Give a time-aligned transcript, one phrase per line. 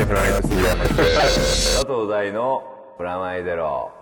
[0.00, 0.88] シフライト杉山で
[1.28, 2.62] す佐藤大の
[2.96, 3.92] プラマイゼロ。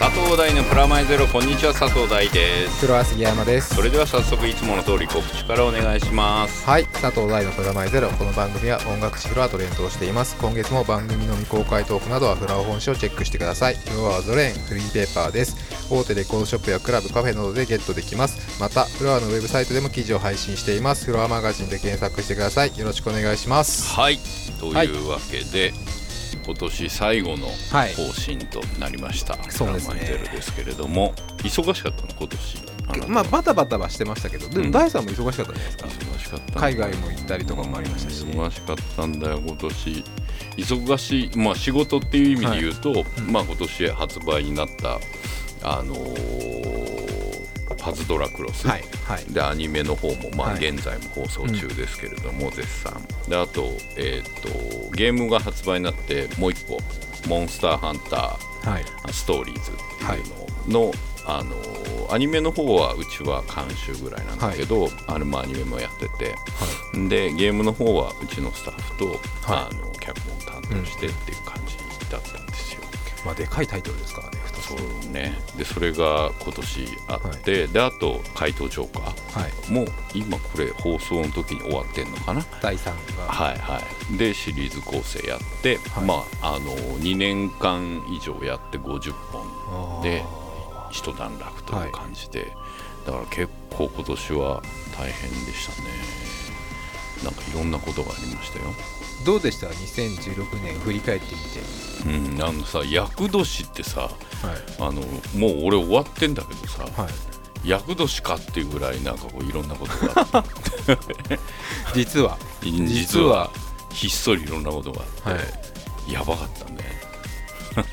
[0.00, 2.80] 佐藤大のプラマイゼロこんにちは佐藤大です。
[2.80, 3.74] プロは杉山です。
[3.74, 6.64] それでは早速いつもの通り告知からお願いします。
[6.64, 10.38] はい佐藤大のプラマイゼロこの番組は音楽誌フロアと連動しています。
[10.38, 13.74] 今月も番組の未公開トークなどはフラオ本誌をチェックしてください。
[13.74, 15.54] フロアはゾレーンフリーペーパーです。
[15.92, 18.58] 大手レコードショップやクラブカフェなどでゲットできます。
[18.58, 21.04] またフロアのウェブサイトでも記事を配信しています。
[21.04, 22.74] フロアマガジンで検索してください。
[22.78, 23.94] よろしくお願いします。
[23.94, 24.18] はい
[24.58, 25.74] というわけで、
[26.44, 27.94] 今年最後のはい。
[27.94, 30.00] 更新となりました、そうですね。
[30.32, 32.58] ですけれども忙しかったの今年
[33.08, 34.66] まあバタバタはしてましたけどでうん。
[34.66, 38.24] も大さんも忙しかったじゃないですか、忙しかった海外も行ったりとかもありましたし。
[38.24, 40.04] 忙しかったんだよ今年。
[40.56, 43.32] 忙しいまあ仕事っていう意味で言うと、うん。
[43.32, 44.98] まあ今年発売になった
[45.62, 46.99] あのー
[47.80, 49.24] パズドラクロス、はいはい。
[49.32, 50.68] でアニメの方もまあはい。
[50.68, 52.92] 現在も放送中ですけれども、絶賛。
[53.28, 56.78] であと,、えー、とゲームが発売になってもう一個
[57.28, 58.38] 「モンスターハンタ
[58.70, 58.84] はい。
[58.84, 60.20] ーストーリーズ」ってい
[60.66, 60.92] うのの、
[61.26, 66.34] あのーアニメの方はうちは監修ぐらいなんだけど、あれもアニメもやってて。
[67.08, 69.16] でゲームの方はうちのスタッフと、はい。
[69.48, 71.76] あの脚本担当してっていう感じ
[72.10, 72.80] だったんですよ。
[73.24, 74.38] まあでかいタイトルですからね。
[74.38, 74.39] 2つ
[74.70, 79.40] そうね、でそれが今年あって、であと「怪盗ジョーカー。
[79.40, 82.44] はい」も今これ放送の時に終わってんのかな？
[82.62, 82.84] 第3
[83.16, 83.82] がはいは
[84.12, 84.16] い。
[84.16, 86.04] でシリーズ構成やって、はい。
[86.04, 90.24] まああの2年間以上やって50本で
[90.90, 92.52] 一段落という感じで、
[93.06, 94.62] だから結構今年は
[94.96, 95.88] 大変でしたね。
[97.24, 98.64] なんかいろんなことがありましたよ
[99.24, 102.38] どうでした？2016年振り返ってみて。
[102.38, 104.12] うんあのさ厄年ってさはい。
[104.78, 104.92] あの
[105.38, 107.08] もう俺終わってんだけどさ、は
[107.64, 107.68] い。
[107.68, 111.38] 厄年かっていうぐらいなんかこういろんなことがあって。
[111.94, 112.38] 実は。
[112.62, 113.50] 実は
[113.92, 115.46] ひっそりいろんなことがあって、は
[116.08, 116.78] やばかったね。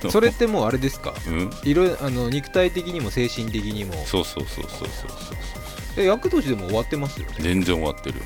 [0.09, 1.13] それってもうあれですか？
[1.27, 1.51] うん？
[1.63, 3.93] いろあの肉体的にも精神的にも。
[4.05, 5.97] そうそうそうそうそうそう。
[5.97, 7.35] え役年でも終わってますよね？
[7.39, 8.21] 全然終わってる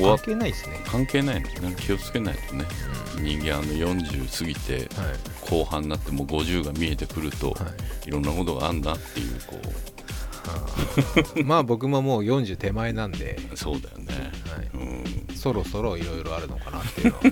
[0.00, 0.80] 関係ないですね。
[0.86, 1.76] 関係ないのね。
[1.78, 2.64] 気をつけないとね。
[3.20, 5.14] 人間あの40過ぎてはい。
[5.50, 7.56] 後半になってもう50が見えてくると、は
[8.04, 8.08] い。
[8.08, 9.60] い、ろんなことがあんなっていうこ
[11.44, 14.70] まあ僕ももう40手前なんで、うそうだよね、はい。
[15.28, 17.22] うん、そろそろいろいろあるのかなっていうの っ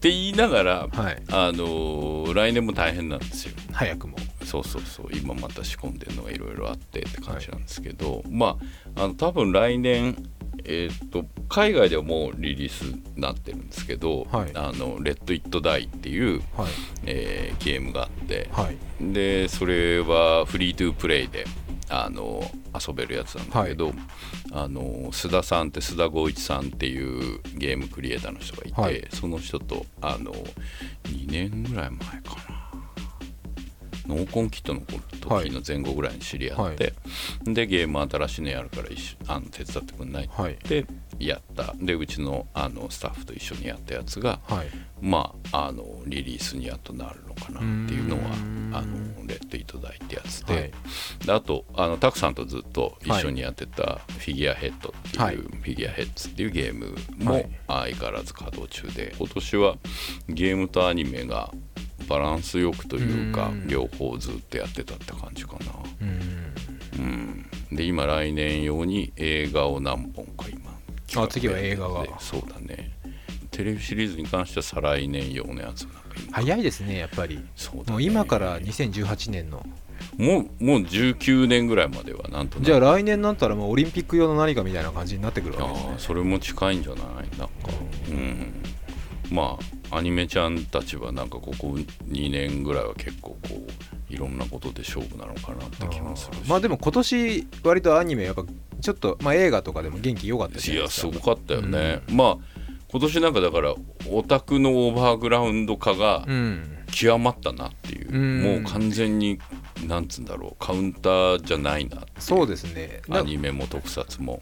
[0.00, 3.54] て言いながら、は、はい、あのー来年も大変なんですよ。
[3.72, 4.16] 早くも。
[4.44, 5.06] そうそうそう。
[5.12, 8.58] 今また仕込んでるのがいろいろあってって感じなんですけど、ま
[8.94, 10.16] ああの多分来年
[10.70, 14.50] えーっと海外ではもうリリースになってるんですけど「はい。
[14.54, 16.68] あのレッド・イット・ダイ」っていう、はい。
[17.06, 18.76] えーゲームがあって、はい。
[19.00, 21.46] でそれはフリートゥープレイで
[21.88, 22.42] あの
[22.74, 23.94] 遊べるやつなんだけど、
[24.52, 29.06] あの須田さんって須田剛一さんっていうゲームクリエイターの人がいて、はい。
[29.10, 30.32] その人とあの
[31.04, 32.57] 2年ぐらい前かな
[34.08, 36.94] ノーコンキットの時の前後ぐらいに知り合って、
[37.44, 40.24] でゲーム新しいのやるから一緒あの手伝ってくんない？
[40.24, 40.86] って
[41.18, 41.74] やった。
[41.78, 44.68] でうちのあのスタッフと一緒にやったやつが、はい。
[45.00, 48.32] まあ、あのリリースにやっとなるのかなっていうのは
[48.72, 50.72] あのレッドいただいてやつで,、はい。
[51.24, 55.36] であとあのタクさんとずっと一緒にやってたフィギュアヘッドっていう、はい。
[55.36, 57.48] フィギュアヘッズっていうゲームもはい。
[57.68, 59.76] 相変わらず稼働中で今年は
[60.28, 61.52] ゲームとアニメが
[62.08, 63.68] バランスよくというかうん。
[63.68, 65.58] 両方ずっとやってたって感じかな。
[66.02, 66.54] うん。
[66.98, 67.46] うん、
[67.76, 70.70] で今来年用に映画を何本か今
[71.06, 72.02] 企画次は映画が。
[72.02, 72.90] でそうだね。
[73.50, 76.32] テレビシリーズに関しては再来年用のやつなんか今。
[76.32, 77.40] 早いですねやっぱり。
[77.56, 77.90] そうだね。
[77.92, 79.64] もう今から2018年の。
[80.16, 85.90] もうもう19年ぐらいまではなんとじゃあ来年になったらもうオリンピック用の何かみたいな感じになってくるわけですね。
[85.92, 87.04] ああそれも近いんじゃない？
[87.38, 87.48] なんか。
[88.08, 88.62] うん。
[89.30, 91.76] まあアニメちゃんたちはなんかここ
[92.08, 93.38] 2年ぐらいは結構こ
[94.10, 96.40] ういろんなことで勝負なのかなって気もするし。
[96.48, 98.44] まあでも今年割とアニメやっぱ
[98.80, 102.58] ちょっと、まあ、映画とかでも元気良かったじゃいやすごかったよね、まあ
[102.90, 103.74] 今年なんかだから
[104.10, 106.74] オタクのオーバーグラウンド化がうん。
[106.90, 108.42] 極まったなっていう、うん。
[108.42, 109.38] もう完全に
[109.86, 110.56] なんつうんだろう。
[110.58, 113.02] カウンターじゃないなそうですね。
[113.10, 114.40] アニメも特撮も。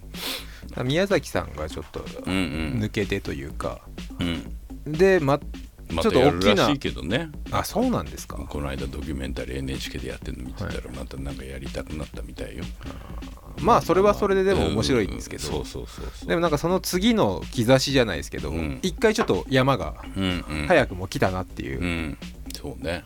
[0.76, 2.36] な宮崎さんがちょっとうんう
[2.78, 2.80] ん。
[2.80, 3.80] 抜けてというか、
[4.20, 5.40] うんでま
[5.88, 7.30] まちょたやるらっと大きなしいけどね。
[7.50, 8.36] あそうなんですか？
[8.36, 10.82] この間ドキュメンタリー NHK でやってるの見てたらはい。
[10.96, 12.64] またなんかやりたくなったみたいよ、
[13.60, 15.64] まあそれはそれででも面白いんですけど、
[16.26, 18.80] でもなんかその次の兆しじゃないですけど、うん。
[18.82, 20.66] 一回ちょっと山がうんうん。
[20.66, 22.18] 早くも来たなっていう、うん。
[22.54, 23.04] そうね、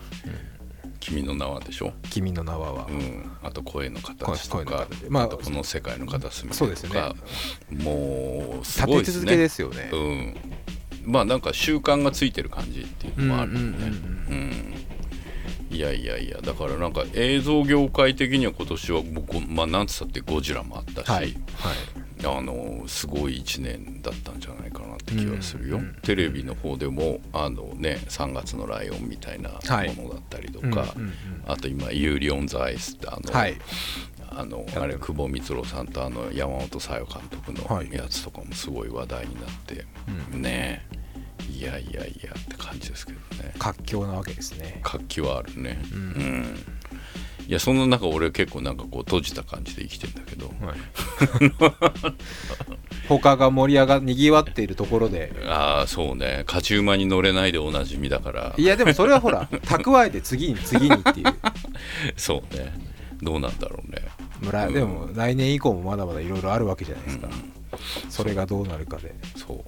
[1.00, 2.72] 君の名はでしょ、君の名は。
[2.72, 5.10] は、うん、あと声の形とか形。
[5.10, 7.14] まあこの世界の片隅そうですとか、
[7.70, 9.04] もうすごいですね。
[9.04, 10.36] 立て続けですよね、うん、
[11.04, 13.66] まあなんか習慣がついてる感じっていうのもあるよね、
[14.30, 14.74] うん
[15.70, 21.34] いやいやいやだからなんか映像業界的には今年は僕まあなんつったってゴジラもあったし、はいはい。
[22.22, 31.12] あのすごい1年だったんじゃないかなって気がするよ、うんうんテレビの方でもあのね3月のライオンみたいなはいものだったりとか、うんうんうん
[31.46, 33.56] あと今「ユーリ on the Ice」ってあの、はい
[34.32, 37.92] あのあれ久保光郎さんとあの山本小夜監督のはい。
[37.92, 39.84] やつとかもすごい話題になって、
[40.36, 41.00] ねえ。
[41.52, 43.52] いやいやいやって感じですけどね。
[43.58, 44.80] 活況なわけですね。
[44.82, 45.80] 活気はあるね。
[45.92, 46.02] ううん。
[46.42, 46.44] ん、
[47.46, 50.46] いやその中俺結構なんかこう閉じた感じで生きてんだけど。
[50.46, 50.76] はい。
[53.08, 55.32] 他が盛り上がにぎわっているところで。
[55.46, 56.44] ああそうね。
[56.46, 58.54] 勝ち馬に乗れないでおなじみだから。
[58.56, 61.26] いやでもそれはほら蓄えて次に次にっていう。
[62.16, 62.72] そうね。
[63.22, 64.00] どうなんだろうね
[64.40, 67.28] 村でも来年以降もまだまだいろいろあるわけじゃないですか、
[68.08, 69.14] それがどうなるかで。
[69.36, 69.64] そう。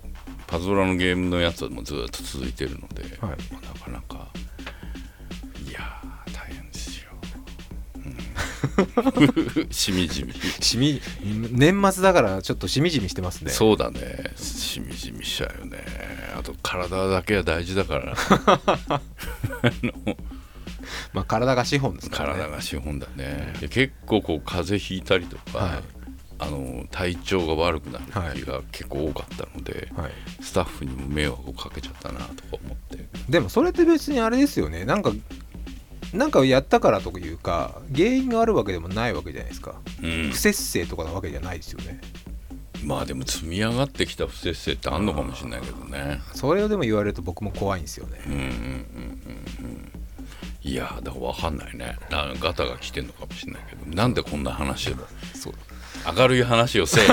[0.47, 3.31] パズドラのゲームのやつもずっと続いてるので、はい。
[3.53, 4.29] まあなかなか
[5.67, 7.11] いやー大変ですよ、
[7.97, 9.69] うん。
[9.73, 10.33] しみじみ。
[10.33, 11.01] しみ
[11.53, 13.51] 年末だからちょっとしみじみしてますね。
[13.51, 14.33] そうだね。
[14.37, 15.79] しみじみしちゃうよね。
[16.39, 18.15] あと体だけは大事だから
[21.13, 22.41] まあ、体が資本ですからね。
[22.41, 23.55] 体が資本だね。
[23.61, 25.83] で結構こう風邪ひいたりとか、はい。
[26.39, 28.05] あの体調が悪くなる
[28.35, 30.11] 時が結構多かったので、はい、
[30.41, 33.07] スタッフにも迷惑をかけちゃったなとか思って。
[33.29, 34.85] でもそれって別にあれですよね。
[34.85, 35.13] なんか
[36.13, 39.77] なんかやったからというか原因があるわけでもないわけじゃないですか。
[40.03, 40.31] うん。
[40.33, 42.01] 不節制とかなわけじゃないですよね。
[42.83, 46.21] まあでも積み上がってきた不節制ってあんのかもしれないけどね。
[46.35, 48.21] それをでも言われると僕も怖いんですよね。
[48.27, 50.02] うんうんうんうんうん
[50.65, 51.99] いやだから分かんないね。
[52.11, 53.97] なガタが来てんのかもしれないけど。
[53.97, 54.93] なんでこんな話を？
[56.17, 57.05] 明るい話をせえ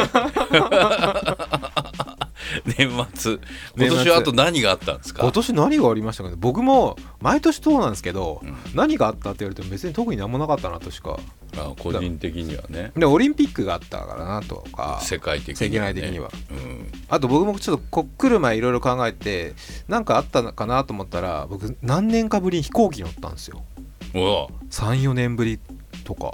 [2.78, 3.40] 年末。
[3.78, 5.22] 今年はあと何があったんですか？
[5.24, 6.36] 今年何がありましたかね。
[6.38, 8.56] 僕も毎年そうなんですけど、うん。
[8.74, 11.18] 何があったって言われても別に特に何もなかったなとしか。
[11.57, 12.92] あ個人的にはね。
[12.96, 15.00] でオリンピックがあったからなとか。
[15.01, 16.30] 世界的には、ね、世界的には。
[16.51, 16.92] うん。
[17.10, 19.54] あと僕もちょっとこっ来る前いろいろ考えて
[19.88, 23.63] 何かあったのかなと思ったら僕何年かぶりに飛行機乗ったんですよ。
[24.13, 24.48] うわ。
[24.72, 25.60] 34年ぶり
[26.04, 26.34] とか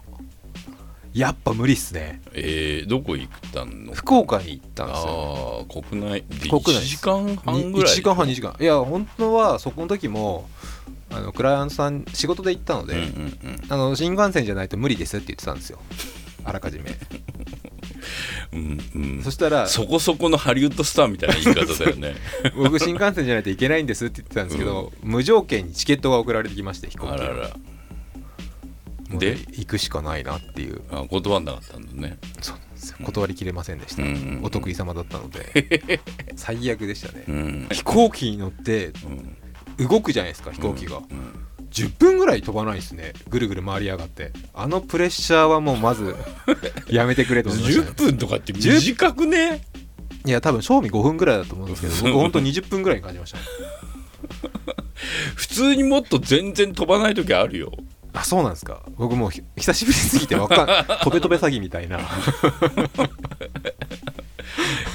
[1.16, 2.22] やっぱ無理っすね。
[2.34, 3.94] えー、どこ行ったの？
[3.94, 5.66] 福岡に行ったんですよ。
[5.66, 8.54] ああ国内で国内1時間半にぐらい1時間半2時間。
[8.60, 10.50] いや本当はそこの時も
[11.10, 13.08] あのクライアントさん仕事で行ったので、うんうんう
[13.54, 13.62] ん。
[13.70, 15.80] あの新幹線じゃないと無理ですって言ってたんですよ。
[16.44, 16.92] あらかじめ。
[18.52, 19.22] うんうん。
[19.24, 22.16] そしたらそこそこのハリウッドスターみたいな言い方だよね。
[22.58, 27.56] 僕新幹線じゃないといけないんですって言ってたんですけど、無条件にチケットが送られてきまして飛行機あらら
[29.10, 29.38] で？
[29.52, 30.82] 行くしかないなっていう。
[30.92, 32.18] あ断んなかったんだね。
[32.42, 32.98] そうなんですよ。
[33.04, 34.46] 断りきれませんでした、うんうんうん。
[34.46, 36.02] お得意様だったので。
[36.36, 37.68] 最悪でしたね、うん。
[37.72, 38.92] 飛行機に乗って
[39.78, 39.88] うん。
[39.88, 41.06] 動くじゃないですか飛行機が、うん
[41.72, 43.12] 10分ぐらい飛ばないですね。
[43.28, 44.32] ぐるぐる回りやがって。
[44.54, 46.16] あのプレッシャーはもうまず
[46.88, 47.90] やめてくれと思いました、ね。
[47.90, 49.62] 10、分とかって短くね？
[50.26, 53.38] いや多分賞味5分ぐらいだと思うんですけど僕本当20分ぐらいに感じました
[55.36, 57.72] 普通にもっと全然飛ばない時あるよ
[58.16, 58.82] あそうなんですか。
[58.98, 60.68] 僕もうひ久しぶりすぎてわかん
[61.04, 62.00] 飛べ飛べ詐欺みたいな。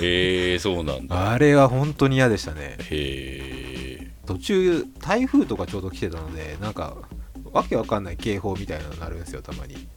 [0.00, 1.30] へえそうなんだ。
[1.30, 2.76] あれは本当に嫌でしたね。
[2.90, 6.96] へえ途中台風とかちょうど来てたのでなんか
[7.52, 9.88] わけわかんない警報みたいなのになるんですよたまに。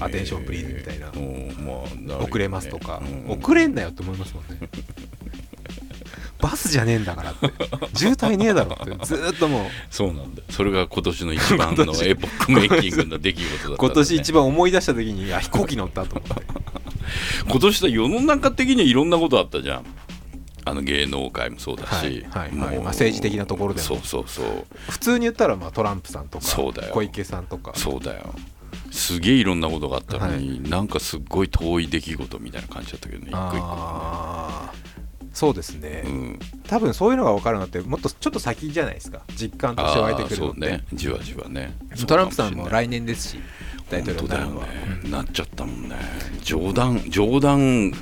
[0.00, 1.10] アテンションプリーズみたいな。
[1.10, 2.26] うんまあね。
[2.26, 3.38] 遅れますとか、うん。
[3.40, 4.68] 遅れんなよって思いますもんね
[6.38, 7.50] バスじゃねえんだからって。
[7.94, 9.06] 渋滞ねえだろって。
[9.06, 9.66] ずーっともう。
[9.90, 10.42] そうなんだ。
[10.50, 16.46] それが今年の一番のエポックメイキングの出来事だったね、今年一番思い出した時にあ飛行機乗ったと思って。
[17.48, 19.84] 今年さ世の中的にはいろんなことあったじゃん。
[20.68, 23.86] あの芸能界もそうだし、はいはいまあ政治的なところでも。
[23.86, 24.66] そうそうそう。
[24.90, 26.92] 普通に言ったらまあトランプさんとかそうだよ。
[26.92, 27.72] 小池さんとか。
[27.76, 28.34] そうだよ。
[28.90, 33.30] すげえいろんなことがあったのに、なんかすっごい遠い出来事みたいな感じだったけどね。
[33.30, 34.95] 一個一個あー
[35.36, 39.20] そうですね、うん、多分そういうのが分かるのってもっとちょっと先じゃないですか。
[39.36, 40.84] 実感として湧いてくるのね。
[40.94, 41.76] じわじわね。
[42.06, 43.38] トランプさんも来来年ですし。
[43.90, 45.96] 大統領だよになるのは、ね、なっちゃったもんね。
[46.42, 47.92] 冗談冗談。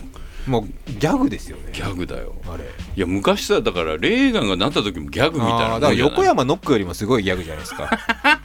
[0.46, 1.72] もうギャグですよね。
[1.72, 2.36] ギャグだよ。
[2.46, 2.62] あれ。
[2.64, 7.90] いや昔さだからレーガンがなった時もギャグみたいなだから横山ノックよりもすごいギャグじゃないですか。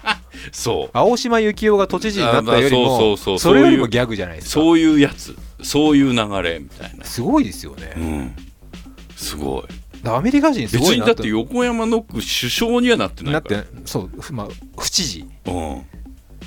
[0.52, 0.90] そう。
[0.94, 3.40] 青島幸男が都知事になったよりあまあそうもそうそう。
[3.40, 4.52] それよりもギャグじゃないですか。
[4.54, 5.36] そういうやつ。
[5.62, 7.06] そういう流れみたいな。
[7.06, 8.36] すごいですよね、うん
[9.20, 9.64] すごい。
[10.08, 14.48] アメリカ人す別ごいなにだって横山ノック首相にはなってないなっからてそうまあ
[14.78, 15.26] 府知事。
[15.46, 15.86] うん。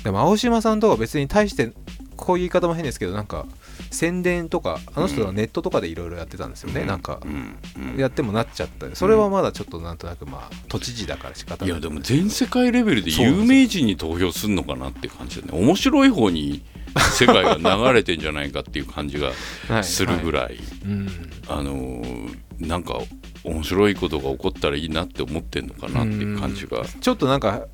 [0.03, 1.71] でも青島さんとか別に対して
[2.17, 3.45] こういう言い方も変ですけどなんか
[3.91, 7.55] 宣伝とかあの人はネットとかでいろいろやってたんですよね、なんかうん。
[7.93, 7.99] うん。
[7.99, 8.93] やってもなっちゃった。
[8.95, 11.71] それはまだちょっとなんとなくまあ都知事だから仕方ない。
[11.71, 15.59] いやでも全世界レベルで有名人に投票するのかなって感じだね。
[15.59, 16.63] 面白い方に
[17.11, 19.31] 世界が流れてんじゃないかっていう感じが
[19.69, 19.83] はい。
[19.83, 21.09] するぐらい、うん。
[21.47, 22.99] あのーなんか
[23.43, 26.83] 面白いことが起こったらいいなって思ってんのかなっていう感じが。
[26.85, 27.67] ちょっとなんか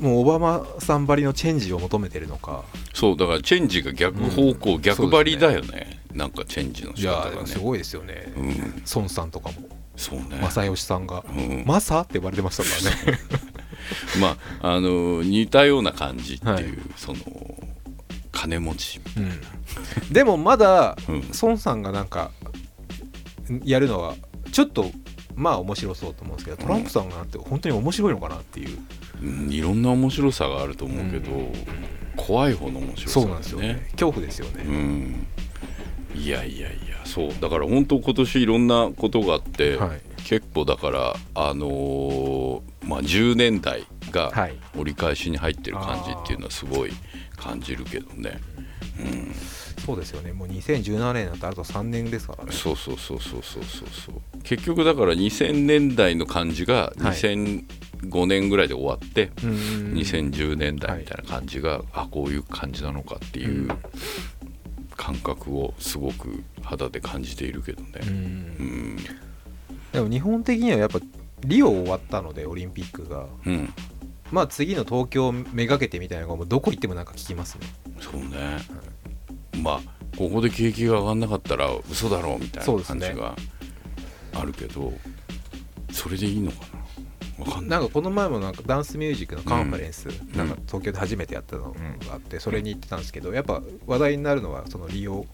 [0.00, 2.64] もうオバマさんばりのチェンジを求めてるのか。
[2.92, 6.00] そうだからチェンジが逆方向、逆張りだよね。
[6.12, 7.36] なんかチェンジのい仕方がね。
[7.40, 8.82] やすごいですよね、うん。
[8.94, 9.54] 孫さんとかも。
[9.96, 10.40] そうね。
[10.42, 11.24] 正義さんが。
[11.28, 12.68] うん「マサ?」って呼ばれてましたか
[13.06, 13.18] らね。
[14.20, 16.64] まああのー似たような感じっていう、はい。
[16.96, 17.18] その
[18.32, 19.00] 金持ち。
[19.16, 20.12] うん。
[20.12, 21.24] でもまだうん。
[21.42, 22.30] 孫さんがなんか
[23.64, 24.14] やるのは
[24.52, 24.86] ちょっと
[25.34, 28.78] まあ面白そうと思うんですけどトランプさんがなって本当に面白いのかなっていう、
[29.22, 31.30] うんいろんな面白さがあると思うけど、
[32.16, 33.86] 怖い方の面白さだそうなんですよね。
[33.92, 35.26] 恐怖ですよね、うん。
[36.14, 37.28] いやいやいやそう。
[37.40, 40.00] だから本当今年いろんなことがあって、はい。
[40.24, 44.56] 結構だからあのーまあ10年代がはい。
[44.76, 46.92] 折り返しに入ってる感じっていうのはすごい
[47.36, 48.40] 感じるけどね、
[49.84, 50.32] そうですよね。
[50.32, 52.52] もう2017年だとあと3年ですからね。
[52.52, 53.88] そうそうそうそうそうそう。
[53.88, 57.12] そう結局だから2000年代の感じがはい。
[57.12, 63.68] 2005年ぐらいで終わって、うん2010年代みたいな感じが、あこういう感じなのかっていう
[64.96, 67.90] 感覚をすごく肌で感じているけどね。
[68.02, 68.08] うん。
[68.08, 68.96] うん。
[69.92, 71.00] でも日本的にはやっぱ
[71.44, 73.26] リオ終わったのでオリンピックが。
[73.46, 73.72] うん、
[74.32, 77.66] まあ次の東京をめがけてみたいなのがもうどこ行ってもなんか聞きますね。
[78.00, 78.58] そうね、
[79.62, 79.80] まあ
[80.16, 83.34] ここで景気が上がんなかったら嘘だろうみたいな感じが
[84.34, 84.92] あるけど
[85.92, 86.56] それでいいのか
[87.38, 87.44] な？
[87.44, 90.36] わかんなんかこの前もなんかダンスミュージックのカンファレンス、ん。
[90.36, 95.26] なんか東京で初めてやったのがあってそれに行ってたんですけどやっぱ話題になるのはその利用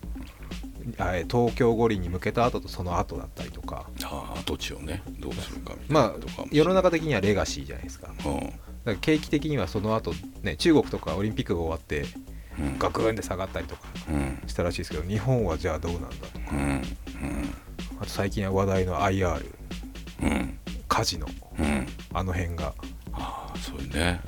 [1.28, 3.84] 東京五輪に向けた後とその後だったりとか。
[4.04, 6.48] ああ土地をねどうするかみたいまあなとかも。
[6.50, 8.08] 世の中的にはレガシーじゃないですか。
[8.08, 8.52] だかうん
[8.84, 12.08] ら景気的にはその後ね中国とかオリンピックが終わってうん
[12.78, 16.50] ガクンって下がったりとかうんしたらしいですけど日本はじゃあどうなんだとか。
[16.52, 16.82] うん。
[18.00, 19.44] あと最近は話題の IR
[20.22, 20.58] うんうん。
[20.88, 21.26] カジノ。
[21.58, 21.86] うん。
[22.12, 22.74] あの辺が。
[23.12, 24.20] ああそうね。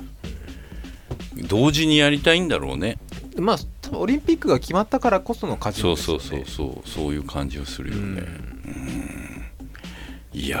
[1.47, 2.97] 同時にやりたいんだろうね。
[3.37, 6.45] まあ多分オリンピックが決まったからこそのカジノそうですよね。
[6.47, 7.13] そうそうそうそう。
[7.13, 8.25] いう感じをするよね、う
[8.69, 9.45] ん。
[10.33, 10.59] いや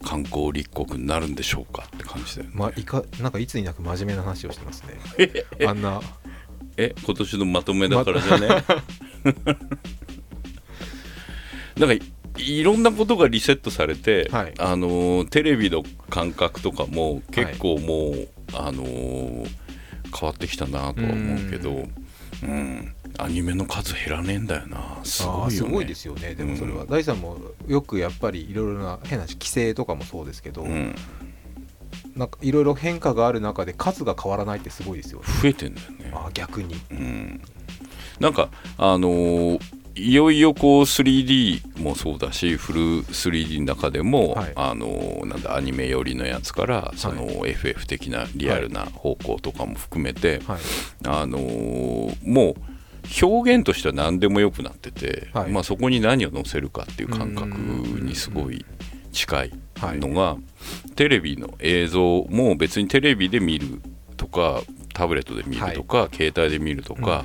[0.00, 4.98] ー観光立国になるんでしょうかって感じだよね、まあ、いかなんかいつになく真面目な話をしてますね。
[5.66, 6.00] あんな
[6.82, 8.48] え今年のまとめだからじゃね？
[11.78, 12.00] なんかい
[12.38, 14.54] いろんなことがリセットされて、はい。
[14.58, 19.48] あのーテレビの感覚とかも結構もう、あのー
[20.14, 21.88] 変わってきたなとは思うけど、
[22.42, 22.94] うん。
[23.18, 25.00] アニメの数減らねえんだよな。
[25.04, 25.50] すごいよね。
[25.56, 26.34] すごいですよね。
[26.34, 26.88] でもそれは、うん。
[26.90, 30.94] 大さんもよくやっぱりいろいろな変な規制とかもそうですけど、うん、
[32.16, 35.26] なんかいろいろ変化がある中で数が変わらないってすごいですよね。
[35.42, 36.12] 増えてんだよね。
[36.14, 36.76] あー逆に。
[36.90, 37.40] うん、
[38.20, 39.60] なんかあのー
[39.94, 44.52] いよいよこう 3D もそうだしフル 3D の中でも、はい。
[44.56, 50.58] あのーなんだアニメ寄りのやつからその FF 的なリアルな方向とかも含めて、はい。
[51.06, 52.54] あのーもう
[53.22, 55.50] 表現としては何でもよくなってて、はい。
[55.50, 57.48] まあ、そこに何を載せるかっていう感覚
[58.00, 58.64] にすごい
[59.12, 60.36] 近いのが、
[60.96, 63.80] テレビの映像も別にテレビで見る
[64.16, 64.62] とか
[64.94, 67.24] タブレットで見るとか、携帯で見るとか、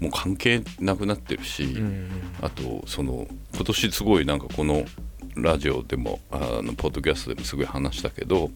[0.00, 2.08] もう関係なくなってるし、うん。
[2.40, 4.84] あとその今年すごいなんかこの
[5.36, 8.50] ラジオでもあのポッドキャストでもすごい話したけど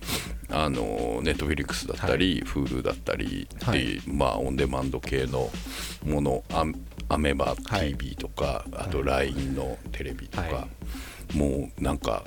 [0.50, 5.50] あのネットフィリックスだったり、Hulu だったりっていう、まあオンデマンド系の
[6.04, 6.64] ものア
[7.08, 10.68] アメバ TV とか、あと LINE のテレビとか、は
[11.34, 12.22] もうなんか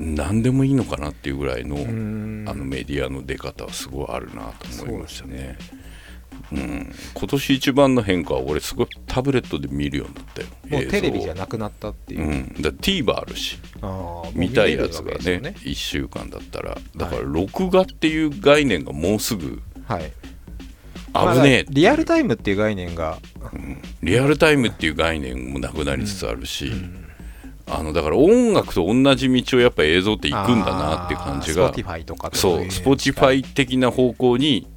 [0.00, 2.44] 何でもいいのかなっていうぐらいの,、ん。
[2.48, 5.56] あのメディアの出方はすごいあるなと思いましたね。
[6.52, 10.48] うん、今年一番の変化は俺すごいタブレットで見るようになったよ。
[10.68, 13.58] もうテレビじゃななくなったっていう、うん、だ TVer あるし。
[14.34, 16.76] 見たいやつがねよ1週間だったら。
[16.96, 20.12] だから録画っていう概念がもうすぐはい。
[21.14, 23.18] 危ねえリアルタイムっていう概念が。
[24.02, 26.72] リアルタイムっていう概念もなくなりつつあるし、
[27.66, 34.68] あのだから音楽と同じ道をやっぱ映像って行くんだなっていう感じが Spotify とかとそうい Spotify 的な方向に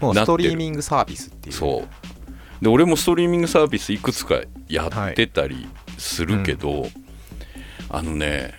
[0.00, 1.54] もうストリーミングサービスっていう。
[1.54, 2.64] そう。
[2.64, 5.68] で俺もストリーミングサービスいくつかやってたり
[5.98, 6.86] するけど、
[7.90, 8.54] あのね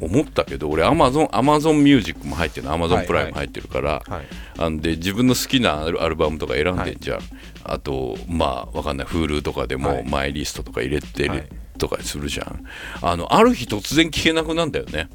[0.00, 2.74] 思ったけど俺アマゾンアマゾンミュージックも入ってるの。
[2.74, 4.26] アマゾンプライムも入ってるから、はい。
[4.58, 7.20] あんで自分の好きなアルバムとか選んでんじゃん、
[7.64, 9.06] あとまあわかんない。
[9.06, 10.02] Hulu とかではい。
[10.02, 11.30] もマイリストとか入れてる。
[11.30, 12.64] はいとかするじゃん。
[13.02, 15.08] あのある日突然聴けなくなんだよね。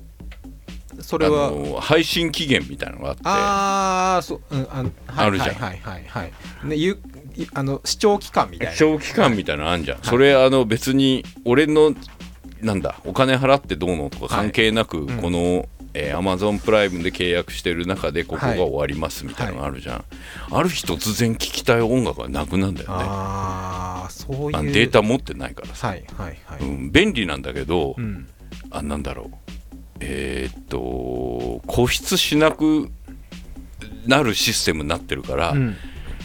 [0.99, 1.51] あそれは？
[1.51, 3.21] の配信期限みたいなのがあって。
[3.25, 5.55] ああそう、うん、ああるじゃん。
[5.55, 6.67] はいはいはいはい。
[6.67, 7.01] ねゆ
[7.35, 8.73] いあの視聴期間みたいな。
[8.75, 11.93] 長期間みたいなのあんじゃん、それあの別に俺の
[12.61, 15.17] なんだお金払ってどうのとか関係なく、うん。
[15.17, 20.05] この、えー、Amazon プライムで契約してる中でここが終わりますみたいなのがあるじゃん、
[20.51, 22.95] ある日突然聴きたい音楽がなくなんだよね。
[22.97, 24.71] ああそういう。
[24.71, 28.27] データ持ってないからさ、はいはいはい、うん、便利なんだけど、うん。
[28.69, 29.35] あなんだろう。
[29.99, 32.89] えーっと固執しなく
[34.07, 35.75] なるシステムになってるから、うん。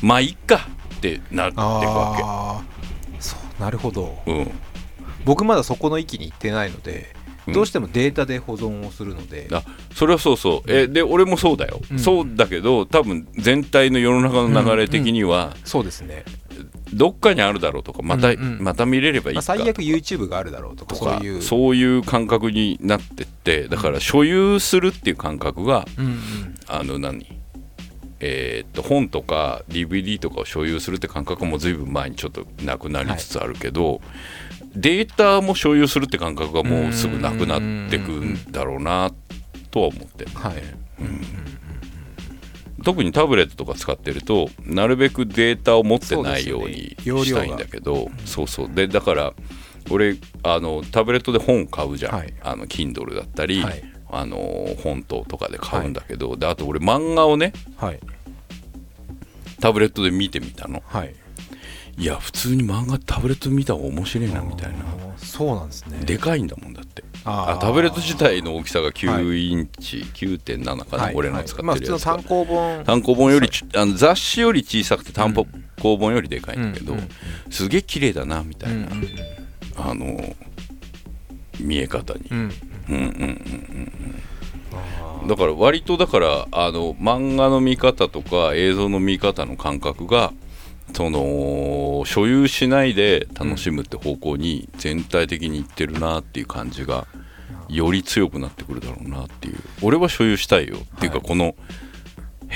[0.01, 2.65] まあいっかってなっていくわああ
[3.19, 4.23] そうなるほど。
[4.25, 4.51] け、うん、
[5.25, 7.16] 僕まだそこの域に行ってないので、うん
[7.53, 9.49] どうしてもデータで保存をするので。
[9.53, 9.63] あ
[9.95, 11.99] それはそうそう、えで俺もそうだよ、うん。
[11.99, 16.25] そうだけど多分全体の世の中の流れ的には、そうですね、
[16.93, 18.59] どっかにあるだろうとかまた、うんうん。
[18.63, 21.43] また見れればいいまあ、か最悪 YouTube があるだろうとかそういう。
[21.43, 26.15] そういう感覚になってってだから所有するっていう感覚がうんうん。
[26.67, 27.27] あの何？
[28.19, 34.01] えーっと本とか DVD とかを所有するって感覚もずいぶん前にちょっとなくなりつつあるけど、
[34.77, 39.11] データも所有するって感覚がもうすぐなくなってくんだろうな
[39.71, 40.25] とは思って。
[40.27, 40.55] る、はい。
[42.85, 48.71] 特にタブレットとか使ってるとなるべくデータを持ってないようにしたいんだけどそうそう。
[48.73, 49.33] でだから
[49.91, 52.35] 俺あのタブレットで本買うじゃん、はい。
[52.43, 53.83] あの Kindle だったり、はい。
[54.09, 58.01] あの本ととかで買うんだけど、であと俺漫画をねはい。
[59.61, 60.83] タブレットで見てみたの。
[60.87, 61.15] はい
[61.99, 64.85] いや普通に漫画タブレットで見た方が面白いなみたいな。
[65.17, 65.99] そうなんですね。
[66.05, 67.03] でかいんだもんだって。
[67.25, 72.85] あタブレット自体の大きさが9インチ、9.7かな、はい俺の使ってるやつが、単行本。
[72.85, 75.47] 単行本よりちあの雑誌より小さくて単行
[75.97, 77.09] 本よりでかいんだけど、うんうん
[77.51, 78.91] すげえ綺麗だなみたいな、うんうん。
[79.77, 80.37] あの
[81.59, 82.39] 見え方に、うん。
[82.39, 82.53] うん
[82.89, 83.03] うんうんう
[85.23, 90.33] んだから割とだからあの漫画の見方とか映像の見方の感覚が
[90.95, 97.07] その所有しないで楽しむって方向に全体的にいってるなっていう感じが
[97.69, 99.57] より強くなってくるだろうなっていう。
[99.83, 100.77] 俺は所有したいよ。
[100.97, 101.29] っていうかはい。
[101.29, 101.55] この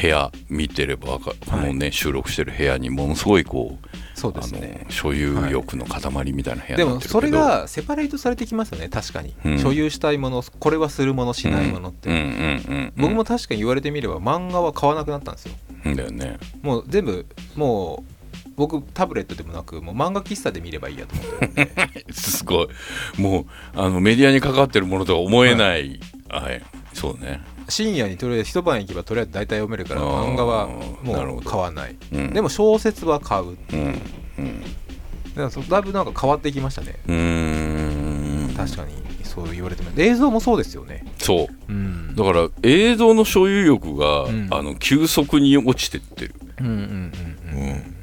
[0.01, 4.83] 部屋見てればこのね収録してる部屋にものすごいこうそうであすね。
[4.85, 7.15] の所有欲の塊みたいな部屋でになってるけど。
[7.15, 9.59] もそれがセパレートされてきますよね確かに、うん。
[9.59, 12.31] 所有したいものこれはするものしないものって、うんうんうんう
[12.83, 12.93] ん。
[12.97, 15.55] 僕も確かに言われてみれば漫画は買わなくなったんですよ。
[15.85, 16.39] うんだよね。
[16.63, 18.20] もう全部もう
[18.61, 22.07] 僕タブレットでもなくもう漫画喫茶で見ればいいやと思ってるんで。
[22.13, 22.69] すごい。
[23.17, 26.63] もうあのメディアに関わってるものとは思えない、はい。
[26.93, 31.97] そうね、深夜にとりあえず一晩行けばとりあえず大体読めるから漫画はもう買わない。
[32.13, 33.45] うん、でも小説は買う。
[33.45, 34.03] うん。
[34.39, 34.63] うん。
[34.63, 36.97] だからそだいぶなんか変わってきましたね。
[37.07, 38.55] うーん。
[38.55, 38.93] 確かに
[39.23, 41.07] そう言われても映像もそうですよね。
[41.17, 41.73] そう。
[41.73, 42.15] うん。
[42.15, 44.49] だから映像の所有欲が、うん。
[44.51, 47.63] あの急速に落ちてってる、うんうんうん。
[47.63, 48.00] うん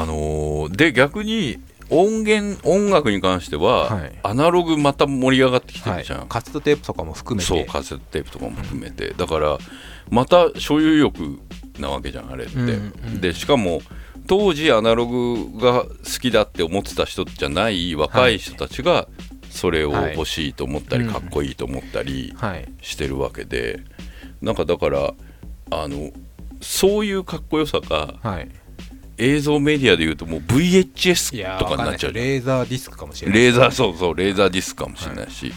[0.00, 1.58] あのーで逆に
[1.90, 4.18] 音源音楽に関しては、はい。
[4.22, 7.46] アナログまた盛り上がってきてはいるじゃん、カセットテープとかも含めて。
[7.46, 9.58] そうカセットテープとかも含めて、だから
[10.10, 11.38] また所有欲
[11.78, 13.20] なわけじゃんあれって、うんうん。
[13.20, 13.82] でしかも
[14.26, 15.88] 当時アナログが好
[16.20, 19.06] きだって思ってた人じゃない若い人たちが
[19.50, 22.66] それを欲しいと思ったり、はいかっこいいと思ったりはい。
[22.80, 23.80] してるわけで。
[24.40, 25.14] なんかだから
[25.70, 26.10] あの
[26.60, 28.48] そういうかっこよさがはい
[29.18, 33.40] 映像メディアでいうともうい VHS とかになっちゃうレーザーディスクかもしれない。
[33.40, 35.52] レーザーそうそうレーザーディスクかもしれないし、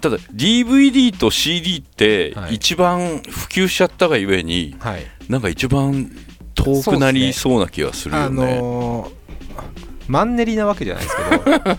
[0.00, 2.56] ただ DVD と CD ってはい。
[2.56, 5.02] 一番普及しちゃったがゆえに、はい。
[5.28, 6.10] なんか一番
[6.54, 8.60] 遠くなりそうな気がするあよね。
[8.60, 9.24] のー
[10.06, 11.16] マンネリなわけじゃないです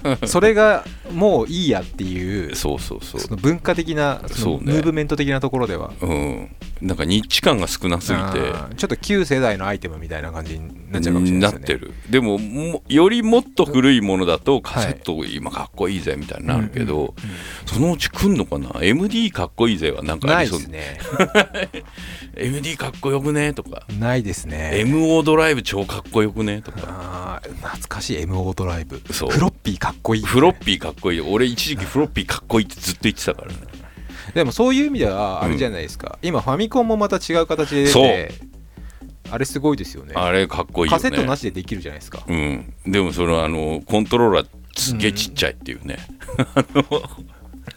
[0.02, 3.22] けど それがもういいやっていうそうそうそう。
[3.22, 5.94] その文化的なそのムーブメント的なところでは。
[6.02, 6.50] うん、
[6.82, 8.54] なんかニッチ感が少なすぎて。
[8.76, 11.84] ちょっと旧世代のアイテムみたいな感じになっちゃうかもしれないですよね。
[11.84, 17.16] なってるでももよりもっと古いものだとカセット今かっこいいぜみたいになるけど、
[17.66, 20.60] そのうち来んのかな？MD かっこいいぜはなんかあないりそう。
[20.60, 21.00] ですね。
[22.36, 23.54] MD かっこよくね？
[23.54, 24.84] とか、ないですね。
[24.86, 26.62] MO ドライブ超かっこよくね？
[26.62, 27.42] とか。
[27.62, 28.18] 懐かしい。
[28.26, 29.02] MO ドライブ。
[29.12, 29.30] そう。
[29.30, 30.24] フロッピーかっこいい。
[30.24, 31.22] フロッピーかっこいい。
[31.22, 33.58] 俺一時期フロッピーかっこいいってずっと言ってたからね
[34.36, 38.32] でもそういう意味ではあれじゃないですか、今ファミコンもまた違う形で出て
[39.32, 40.14] あれすごいですよね。
[40.16, 41.02] あれかっこいいよね。
[41.02, 42.24] カセットなしでできるじゃないですか。
[42.28, 42.74] うん。
[42.86, 45.98] でもそのあのコントローラーすげえちっちゃいっていうね、
[46.54, 47.02] あ の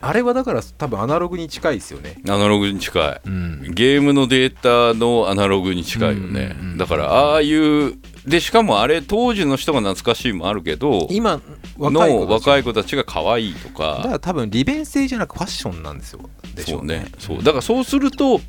[0.00, 2.16] あれはだから多分アナログに近いですよね。
[2.28, 3.62] アナログに近い、うん。
[3.72, 4.54] ゲームのデー
[4.92, 7.94] タのアナログに近いよね、だからああいう
[8.26, 11.40] でしかもあれ当時の人が懐かしいもあるけど今
[11.78, 16.20] 若い子の若い子子たちが可愛いとだかから多分利便性じゃなくファッションなんですよ。
[16.54, 17.06] でしょそうね。
[17.18, 17.38] そう。
[17.38, 18.40] だからそうすると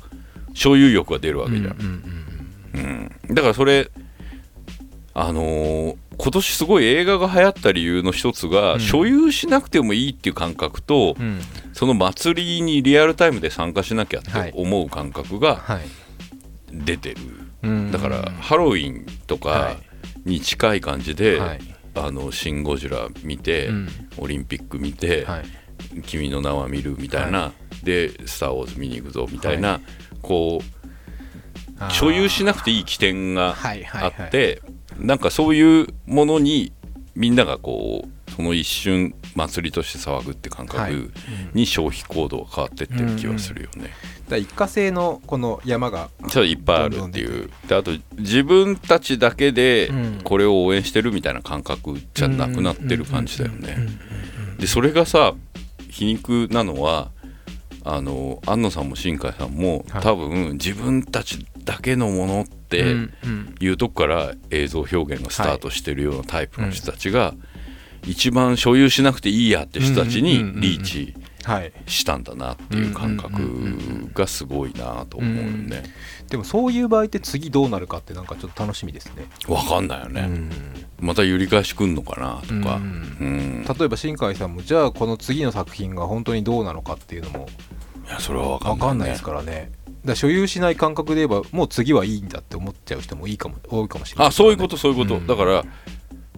[0.52, 1.70] 所有欲が出るわけじゃん、うん
[2.74, 3.90] うんうんだからそれ
[5.14, 8.80] あのー今年すごい映画が流行った理由の一つが、うん。
[8.80, 11.26] 所有しなくてもいいっていう感覚と、うん。
[11.26, 11.40] うん
[11.72, 15.80] その祭りにリアルタイムで参加しなきゃって思う感覚がはい。
[16.72, 17.39] 出てる、うん
[17.92, 19.76] だからハロウィンとはか
[20.24, 21.60] に近い感じで「はい。
[21.94, 23.88] あのシン・ゴジラ」見て、うん。
[24.18, 26.02] オリンピック見て、はい。
[26.02, 29.80] 君の名は見るみたいな、で「スター・ウォーズ」見に行くぞみたいな、
[30.22, 34.14] こう所有しなくていい起点がはいはいはい。
[34.18, 34.62] あって、
[34.98, 36.72] なんかそういうものに
[37.14, 40.92] みんながこうその一瞬祭りとして騒ぐって感はい。
[40.94, 41.12] 覚
[41.54, 43.82] に消費行動が変わってってる気はするよね。
[43.84, 43.92] だか
[44.30, 47.50] ら一過性のこの山がちょっといっぱいあるっていう。
[47.68, 50.20] であと自分たちだけでうん。
[50.24, 53.76] これを応援してるみたいな感覚じゃなくなってる感じだよね。
[54.58, 55.34] でそれがさ
[55.88, 57.10] 皮肉なのは
[57.82, 60.02] あの安野さんも新海さんもはい。
[60.02, 63.54] 多分自分たちだけのものってうんうん。
[63.60, 67.34] いうとこから映像表現がスタートしてるようなタイプの人たちが
[68.06, 75.82] 一番所有しなくていいやって人たちにリーチはいしたんだなっていう感覚がすごいなと思うよね。
[76.28, 79.26] でもそういう場合って次どうなるかってなんかちょっと楽しみですね。
[79.48, 80.50] わかんないよね、うん。
[81.00, 83.64] また揺り返しくんのかなとか、ううんん。
[83.64, 87.48] 例えば新海さんもじゃあこの次の作品が本当にどうなのかっていうのも。
[88.06, 89.72] いやそれはわかんない,、分かんないですからね。
[90.04, 95.26] だ所有しない感覚で言えばもう次はいいんだって思っちゃう人もいいかも多いかもしれないあそういうことそういうこと、うん。
[95.26, 95.64] だから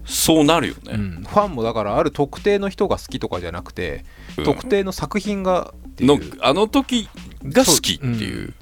[0.05, 1.11] そうなるよね、うん。
[1.23, 4.05] ファンもだからある特定の人が好きとかじゃなくて、
[4.37, 4.45] うん。
[4.45, 7.09] 特定の作品がっていのうあの時
[7.45, 8.55] が好きっていう。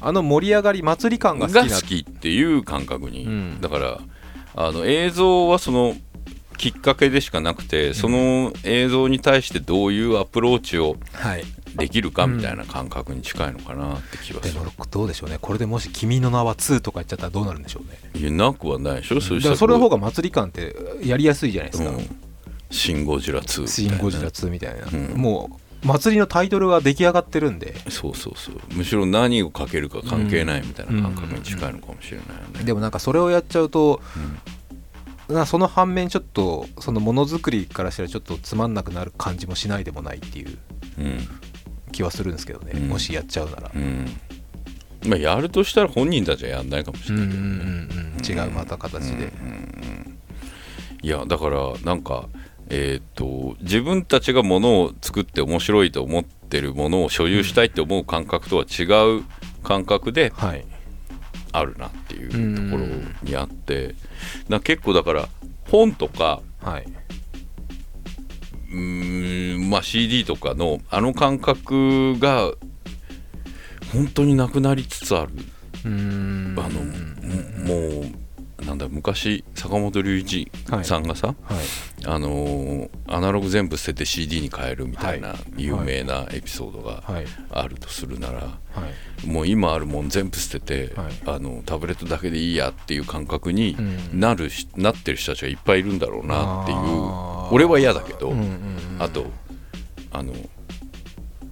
[0.00, 1.76] あの盛り上がり祭り感がが好きな。
[1.76, 3.60] 好きっていう感覚に、うん。
[3.60, 4.00] だから
[4.54, 5.96] あの映像はその
[6.56, 11.44] きっかけでしかなくてその映像に対してどういうアプローチをはい
[11.76, 15.38] できるかみたいな感覚に近いのかなって気はる、ですもどうでしょうね。
[15.40, 17.98] これでもし「君の名は2」とか言っちゃったらどうなるんでしょうね。
[18.20, 21.90] いやなくはないでしょ、そういうだからそれの方がが祭り感ってやりやすいじゃないですか。
[21.90, 22.16] うん
[22.70, 25.14] 「シン・ゴジラ2」「シン・ゴジラ2」みたいな、うん。
[25.16, 27.76] もう祭りのタイトルが出来上がってるんで。
[27.90, 28.54] そうそうそう。
[28.72, 34.00] むしろ何をかけるか関係ないみたいな感覚に近いのかもしれないよね、でもなんかそれをやっちゃうと、
[35.28, 40.58] なその反面ちょっとそのものづくりからしたらちょっとつまんなくなる感じもしないでもないっていう。
[40.98, 41.28] うん
[41.94, 42.88] 気はするんですけどね、うん。
[42.88, 44.06] もしやっちゃうなら、うん。
[45.06, 49.32] まあやるとしたら本人たちはやんないかもしれうんうなんいけどね、うん違うまた形で、
[51.02, 52.26] いやだからなんか
[52.70, 58.84] えーっと自分たちがものを作って面白いと思ってるものを所有したいって思う感覚とは違
[59.18, 59.24] う
[59.62, 60.64] 感覚ではい。
[61.52, 62.30] あるなっていう
[62.70, 62.88] ところ
[63.22, 63.94] にあって。
[64.48, 65.28] な結構だから
[65.70, 66.86] 本とかはい、
[68.74, 72.52] うーんまあ CD とかのあの感覚が
[73.92, 75.32] 本当になくなりつつある。
[75.84, 76.54] うーん。
[76.58, 76.80] あの
[77.64, 78.06] も
[78.60, 80.50] うなんだ昔坂本龍一
[80.82, 81.36] さんがさ、はい。
[82.06, 85.38] あのーアナログ全部捨てて CD に変えるみたいなはい。
[85.58, 87.26] 有名なエピソードがはい。
[87.50, 88.48] あるとするなら、は
[89.22, 89.26] い。
[89.26, 91.12] もう今あるもん全部捨てて、はい。
[91.26, 94.20] あのタブレットだけでいいやっていう感覚にうん。
[94.20, 96.78] なるし、なってる人たちがいっぱいいるんだろうなっていう
[97.50, 99.26] 俺は嫌だけど、うんうんうんあと
[100.12, 100.32] あの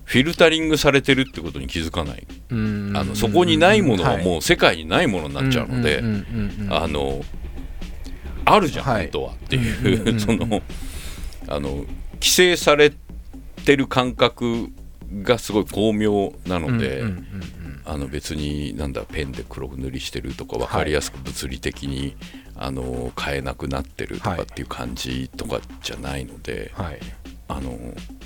[0.05, 7.25] フィルタリングされてるってことに気づかない、うんあのそこにないものはうもう世界にないものになっちゃうので、んうんうんうんあの
[8.45, 9.05] あるじゃん、はい。
[9.05, 9.33] 本当は。
[9.33, 10.21] ってうんうんうんいううん。
[10.21, 10.63] その
[11.49, 11.69] あの
[12.15, 12.93] 規制され
[13.65, 14.69] てる感覚
[15.23, 17.53] がすごい巧妙なので、うんうんうん
[17.85, 22.15] あの別になんだペンで黒塗りしてるとか分かりやすく物理的に、
[22.63, 26.99] あの変えなくなってるとかっていう感じとかじゃないので、はい。
[27.49, 27.77] あの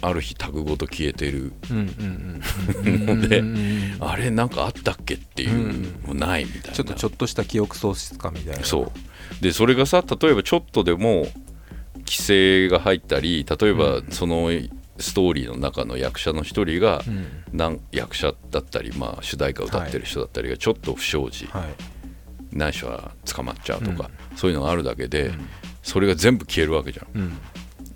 [0.03, 2.43] ある日タグごと消えてるうんうん
[2.85, 11.27] うんうんのでうんうんうんあれなんかあったっけっていう、もうないみたいなちょっとちょっとした記憶喪失感みたいなそうでそれがさ例えばちょっとでも
[12.01, 14.51] 規制が入ったり例えばその
[14.99, 21.65] ストーリーの中の役者の一人が、うんなん役者だったり、まあ、主題歌を歌ってる人だったりがちょっと不祥事、はい
[22.57, 25.33] ないしは捕まっちゃうとか、そういうのがあるだけで、
[25.83, 27.21] それが全部消えるわけじゃん。
[27.21, 27.39] うん。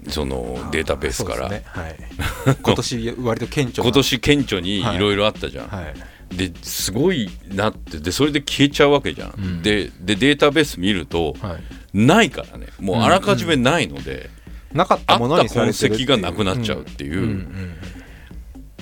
[0.09, 1.63] そのデータベースから、ね。
[1.67, 1.97] はい。
[2.63, 3.89] 今年割と顕著な。
[3.89, 4.99] 今年顕著にい。
[4.99, 6.37] ろいろあったじゃん、はい。
[6.37, 7.99] ですごいなって。
[7.99, 9.63] でそれで消えちゃうわけじゃん、うん。
[9.63, 11.59] ででデータベース見ると、は
[11.93, 11.99] い。
[12.07, 12.69] ないからね。
[12.79, 14.31] もうあらかじめないので、
[14.73, 16.09] なかったものに痕れてるっていう。
[16.09, 17.25] 跡がなくなっちゃうっていう、うん。
[17.25, 17.77] うん。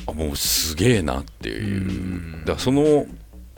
[0.06, 2.44] あもうすげえなっていう。
[2.44, 3.06] だその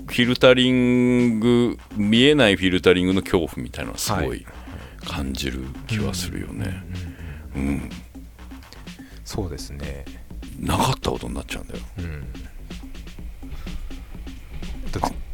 [0.07, 4.45] フィルタリング見えないフィルタリングの恐怖みたいなのはすごい
[5.05, 6.83] 感じる気はするよね、
[7.55, 7.91] うん、うん、
[9.25, 10.05] そうですね。
[10.59, 12.27] なかったことになっちゃうんだよ、うん、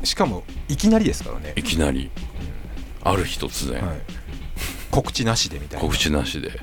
[0.05, 1.53] しかもいきなりですからね。
[1.57, 2.11] いきなり、
[3.05, 4.01] うん、ある日突然、はい、
[4.91, 5.85] 告知なしでみたいな。
[5.85, 6.61] 告知なしで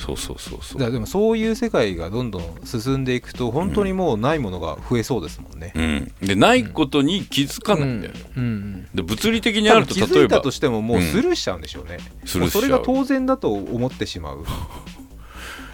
[0.00, 0.90] そうそうそうそう。
[0.90, 12.44] でもそういう世界がどんどん進んでいくと本当にもうないものが増えそうですもんね、うん、でないことに気づかないんだよ、うん、うん、で物理的にあると例えば気づいたとしてももうスルーしちゃうんでしょうね、う。
[12.44, 14.44] ん、それが当然だと思ってしまう。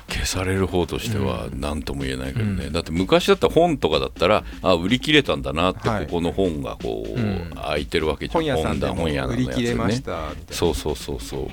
[0.09, 11.21] 消される方としては何とも言えないけどね、うん、だって昔だったら本とかだったらあ売り切れたんだなってここの本がこう、はい、開いてるわけじゃん、本屋さんで本屋売り切れましたみたいなそうそうそう。
[11.21, 11.49] そ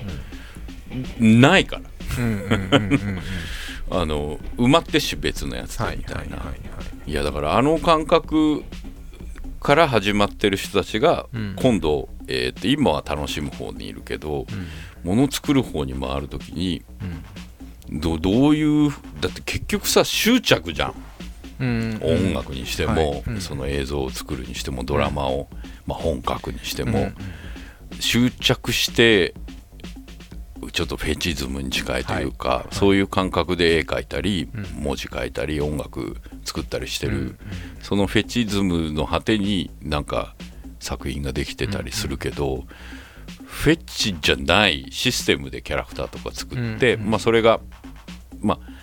[1.20, 1.82] う、ないから
[3.90, 6.42] あの埋まってし別のやつみたいな、
[7.06, 8.64] いやだからあの感覚
[9.60, 14.46] から始まってる人たちが今度、うん、えー、今は楽しむ方にいるけど、
[15.04, 16.82] うん、もの作る方に回る時に、
[17.90, 20.94] うん、どどういうだって結局さ執着じゃん。
[21.60, 25.46] うん、音楽にしても、はい、その映像を作るにしてもドラマを、
[25.86, 27.12] まあ、本書くにしても、
[28.00, 29.34] 執着して
[30.72, 37.38] ちょっとフェチズムに近いというか、はい、そういう感覚で絵描いたり、うん、文字書いたり音楽作ったりしてる、うん、
[37.82, 40.34] そのフェチズムの果てになんか
[40.80, 42.66] 作品ができてたりするけど、うん、
[43.44, 47.60] フェチじゃないシステムでキャラクターとか作って、まあ、それが
[48.40, 48.74] まあ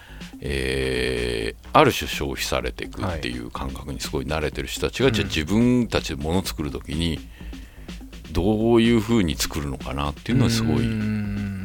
[0.43, 7.19] えー、ある種消費されていくっていう感覚にすごい慣れてる人たちが、はい、じゃあ自分たちでもの作る時に
[8.31, 10.85] どういうふうに作るのかなっていうのはすごい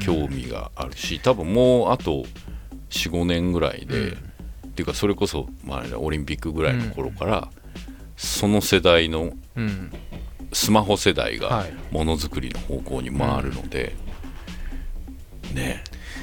[0.00, 2.24] 興味があるし多分もうあと
[2.90, 4.08] 45年ぐらいで、うん、
[4.68, 7.48] っていうかそれこそ、まあ、オリンピックぐらいの頃から、
[8.16, 9.32] その世代の、
[10.52, 13.94] スマホ世代がものづくりの方向に回るので、
[15.54, 15.82] ね。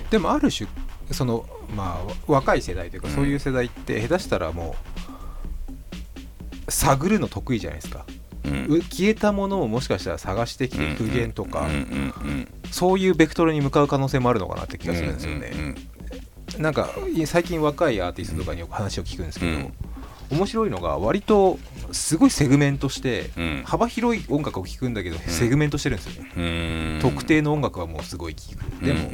[0.09, 0.69] でもある種
[1.11, 4.75] そのまあ若い世代というか、そういう世代って下手したらも
[6.67, 8.05] う探るの得意じゃないですか
[8.45, 11.67] うん、消えたものをもしかしたら探してきて復元とか、
[12.71, 15.75] そういうベクトルに向かう可能性もあるのかなって気がするんですよね。
[16.57, 16.89] なんか
[17.25, 19.71] 最近若いアーティストとかによく話を聞くんですけど、
[20.29, 21.59] 面白いのが割と
[21.91, 23.29] すごいセグメントして
[23.65, 28.85] 幅広い音楽を聴くんだけどセグメントしてるんですよね、特定の音楽はもうすごい聴く。
[28.85, 29.09] でも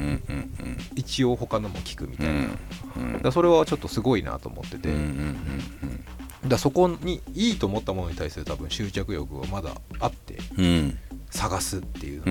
[0.96, 2.50] 一応他のも聴くみたいな、
[3.22, 4.88] だそれはちょっとすごいなと思ってて、
[6.46, 10.98] だそこにいいと思ったものに対する多分執着欲はまだあって、うん、
[11.30, 12.22] 探すっていう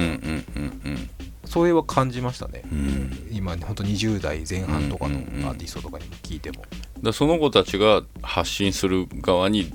[1.45, 5.17] それは感じましたね、うん、今本当20代前半とかの
[5.49, 6.63] アーティストとかにも聞いても、
[7.01, 9.71] だその子たちが発信する側に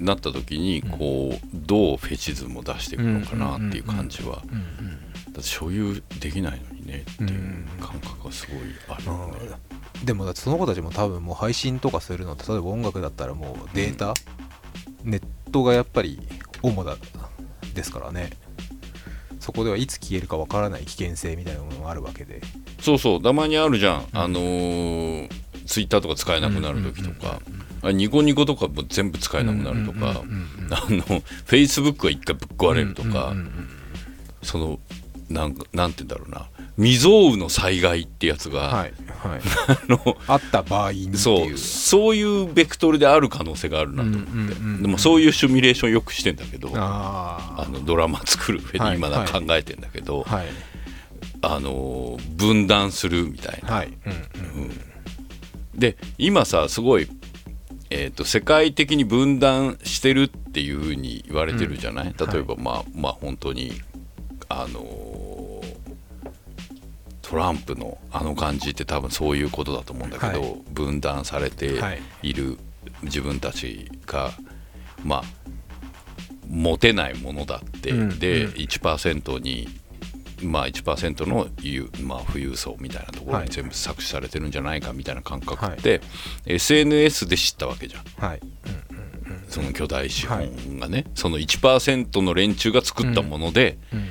[0.00, 4.36] なった時にこうどうフェチズムを出していくのかなっていう感じは。
[4.36, 9.56] だって所有できないのにねっていう感覚がすごいあるよね、
[10.04, 14.14] でもだってその子たちも多分もう配信とかするのって例えば音楽だったらもうデータ、
[15.04, 16.20] うん、ネットがやっぱり
[16.62, 16.96] 主だ
[17.74, 18.30] ですからね。
[19.40, 22.42] そこではいつ消えるかわからない危険性みたいなものがあるわけで。
[22.80, 25.28] そうそうたまにあるじゃん、うん、あのー、
[25.66, 27.40] ツイッターとか使えなくなる時とか、
[27.82, 30.22] あニコニコとかも全部使えなくなるとか、
[30.70, 33.34] あのフェイスブックが一回ぶっ壊れるとか、
[34.42, 34.80] その
[35.28, 36.48] なんなんて言うんだろうな。
[36.76, 50.46] 未曾有の災害ってやつが、はいはい、 あのあった場合にそうそういうベクトルである可能性があるなと思って、うんうんうん、でもそういうシミュレーションよくしてんだけどあのドラマ作る上で今だ考えてんだけど、はいはい、
[51.42, 53.74] あの分断するみたいな。
[53.74, 54.80] はいうん
[55.74, 57.08] で今さすごい
[57.90, 63.72] えーと、世界的に分断してるっていうふうに言われてるじゃない、うん、例えば、まあ、まあ本当に
[64.48, 65.62] あの
[67.22, 71.78] トランプのあの感じって多分そういうことだと思うんだけど、はい、分断されて
[72.22, 72.32] い。
[72.32, 72.58] る
[73.02, 74.32] 自分たちが
[75.04, 75.22] まあ
[76.48, 79.68] 持てないものだって、うん、で1%に
[80.42, 81.48] まあ1%の、
[82.02, 86.00] まあ、富裕層みたいなところに全部搾取されてるんじゃないかみたいな感覚って、はい、
[86.54, 88.04] SNS で知ったわけじゃん。
[88.26, 88.40] はい。
[89.48, 94.08] その巨大資本がね、はい、その1%の連中が作ったもので、うんうん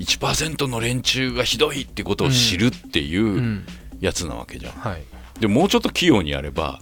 [0.00, 3.62] 1%の連中がひどいってことを知るっていう
[4.00, 4.72] やつなわけじゃん。
[4.72, 5.02] はい、
[5.38, 6.80] でもうちょっと器用にやれば、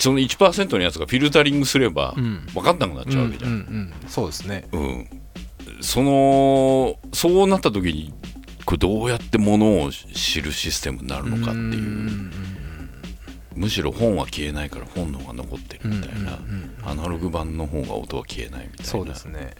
[0.00, 2.14] その1%のやつがフィルタリングすれば
[2.54, 3.50] 分かんなくなっちゃうわけじゃん。
[3.50, 3.64] うんうん
[4.02, 5.08] うん、そうですね、うん、
[5.80, 8.14] そのそうなった時に
[8.64, 12.30] これどうやってものを知るシステムになるのかっていう
[13.58, 16.38] むしろ本は消えないから本の方が残ってるみたいな、
[16.84, 18.84] アナログ版の方が音は消えないみたいな。
[18.84, 19.54] そうですね、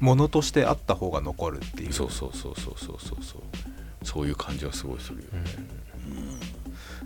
[0.00, 1.92] ものとしてあった方が残るっていう。
[1.92, 4.26] そうそうそうそうそうそうそう。
[4.26, 5.28] いう感じはすごいするよね、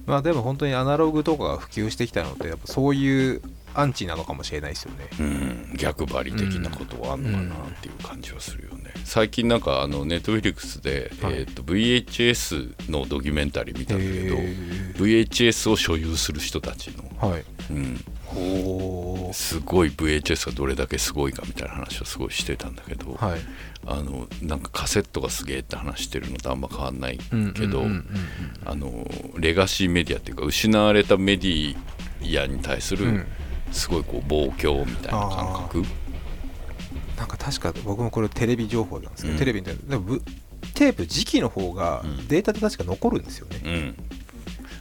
[0.07, 3.43] まあでも本当にアナログとかが普及してきたのってやっぱそういう
[3.75, 11.35] アンチなのかもしれないですよね、うん、逆張り的なことはあるのかなっていう感じはするよね、最近なんかあのネットフリックスで、はい。
[11.35, 14.37] えー、と VHS のドキュメンタリー見たんだけど
[15.05, 17.45] VHS を所有する人たちの、はい。
[17.71, 23.41] うん、すごい VHS がどれだけすごいかみたいな話をすごいしてたんだけど、はい。
[23.87, 27.19] あのなんかカセットがすげえって話してるのとあんま変わんない
[27.55, 27.85] けど、
[29.39, 31.77] レガシーメディアっていうか失われたメディ
[32.43, 33.27] アに対するうん。
[33.73, 35.85] すごいこう望郷みたいな感覚、
[37.17, 39.39] なんか確か僕もこれテレビ情報なんですけど、うん。
[39.39, 40.23] テレビででもぶ
[40.75, 42.29] テープ時期の方がうん。
[42.29, 43.97] データで確か残るんですよね、うん、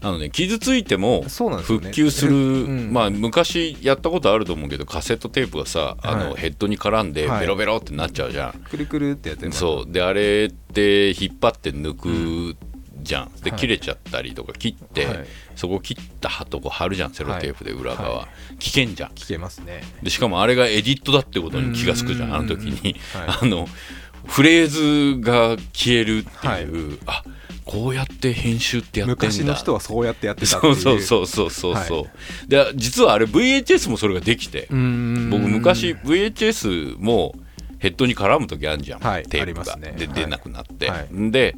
[0.02, 2.93] あのね傷ついても復旧する、うん。
[2.93, 7.39] まあ昔やったことあると思うけどカセットテープがさあの、はいヘッドに絡んではい。
[7.41, 9.91] ベロベロってなっちゃうじゃん、くるくるってやってそう。
[9.91, 12.58] であれって引っ張って抜く
[13.05, 13.59] じゃん、ではい。
[13.59, 15.25] 切れちゃったりとか切って、はい。
[15.55, 18.27] そこ切ったとこ貼るじゃんセロテープで裏側、は
[18.59, 19.11] 危険じゃん。
[19.11, 19.83] 聞けますね。
[20.03, 23.69] でしかもあれがエディットだってことに気が付くじゃんあの時に、は あの
[24.25, 27.23] フレーズが消えるっていう、あ
[27.63, 29.27] こうやって編集ってやってんだ。
[29.27, 30.75] 昔の人はそうやってやってたっていう。
[30.75, 32.09] そうそうそうそうそうは
[32.47, 34.67] で実はあれ VHS もそれができて。
[34.69, 37.35] 僕昔 VHS も
[37.79, 39.23] ヘッドに絡む時あるじゃん、はい。
[39.23, 41.31] テープが、ねはいで出なくなって、はい。
[41.31, 41.55] で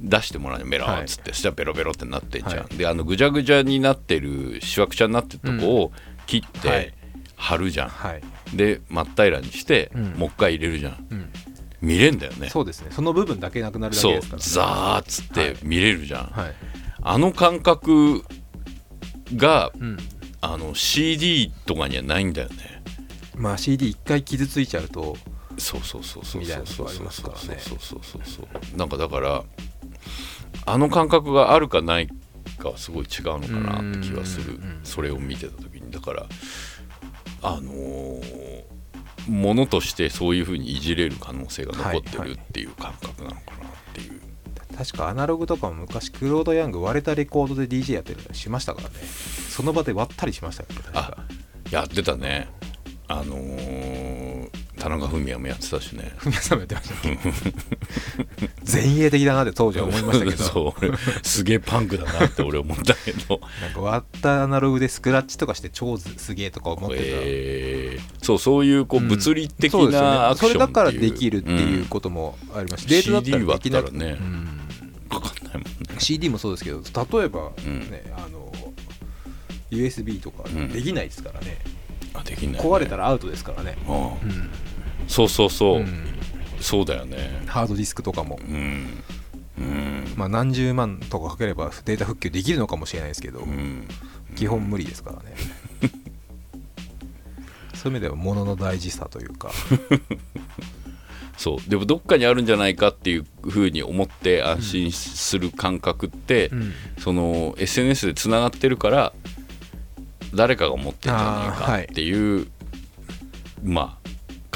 [0.00, 5.92] 出してもらうのベローっつって、そしたらベロベロってなってんじゃん、はであのぐちゃぐちゃになってるしわくちゃになってるとこを
[6.26, 6.94] 切って、はい。
[7.40, 8.22] 貼るじゃん、はい、
[8.56, 10.04] で真っ平らにして、うん。
[10.14, 11.06] もう一回入れるじゃん。
[11.10, 11.30] うん、
[11.80, 12.48] 見れんだよね。
[12.50, 12.88] そうですね。
[12.90, 16.54] その部分だけなくなるだけそうですから、ザーっつって見れるじゃん、はい。
[17.00, 18.24] あの感覚
[19.36, 19.98] がうん、
[20.40, 22.82] あの CD とかにはないんだよね。
[23.36, 25.16] まあ CD 一回傷ついちゃうと
[25.58, 27.60] そうそうそうそうそうそうなとこありますからね。
[27.60, 29.44] そうそうそうそうなんかだから
[30.66, 32.08] あの感覚があるかない
[32.58, 34.58] かはすごい違うのかなって気がする。
[34.84, 35.90] それを見てた時に。
[35.90, 36.26] だから
[37.42, 38.62] あのー
[39.28, 44.20] ものとしてそういうふうにいじれる可能性が残ってるっていう感覚なのかなっていう、
[44.74, 48.94] 確かアナログとかも昔クロード・ヤング割れたレコードで DJ やってるのしましたからね。
[49.50, 51.18] その場で割ったりしましたよね確か。
[51.70, 52.48] やってたね。
[53.06, 56.12] あのー田中文也もやってたしね。
[56.18, 57.18] 文也さんもやってましたね
[58.72, 60.36] 前衛的だなって当時は思いましたけど。
[60.44, 63.40] そう俺すげえパンクだなって俺思ったけど。
[63.60, 67.98] なんか割ったアナログでスクラッチとかして超すげえとか思ってた、え。
[68.00, 69.08] ーそうそういうこううん。
[69.08, 70.36] 物理的なアクションっていう。
[70.36, 74.60] それだからできるっていうこともありますし、データだったらできなねうん。
[75.08, 75.68] かかんないもんね。
[75.98, 77.80] CD もそうですけど例えば、うん。
[77.90, 78.52] ねあの
[79.70, 81.58] USB とかうんできないですからね、
[82.14, 83.98] あできない、ね、壊れたらアウトですからね、うんう
[84.32, 84.50] ん
[85.08, 86.04] そうそうそう、うん。
[86.60, 87.42] そうだよね。
[87.46, 89.02] ハードディスクとかも、うん。
[89.58, 90.12] うん。
[90.16, 93.88] まあ、何十万とかかければデータ復旧できるのかもしれないですけど、うん。
[94.36, 95.34] 基本無理ですからね。
[97.74, 99.50] そういう意味では物の大事さというか。
[101.36, 101.70] そう。
[101.70, 106.72] でもどっかにあるんじゃないかっていうふうに思って安心する感覚って、うん。
[106.98, 109.12] その SNS でつながってるから
[110.34, 112.48] 誰かが持ってんじゃないかっていう、
[113.62, 113.97] まあ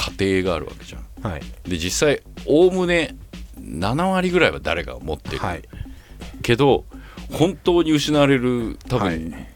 [0.02, 1.30] 過程があるわけじゃん。
[1.30, 1.42] はい。
[1.62, 3.16] で実際おおむね
[3.60, 5.62] 7割ぐらいは誰かが持ってる、はい。
[6.42, 6.84] けど
[7.30, 9.18] 本当に失われる多はい。
[9.20, 9.46] 分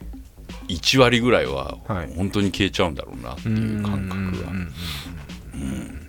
[0.69, 2.15] 1割ぐらいははい。
[2.15, 4.51] 本当に消えちゃうんだろうなっていう感覚が。
[4.53, 4.73] うん
[5.55, 6.03] うん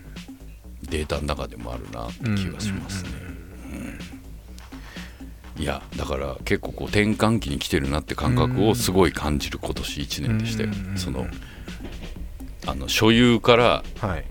[0.84, 3.10] データの中でもあるなって気がしますね。
[5.58, 10.98] うんいやだから結構こう転換期に来てるなって感覚をすごい感じる今年1年でしたようん。
[10.98, 11.26] その
[12.68, 14.26] あの所有からはい。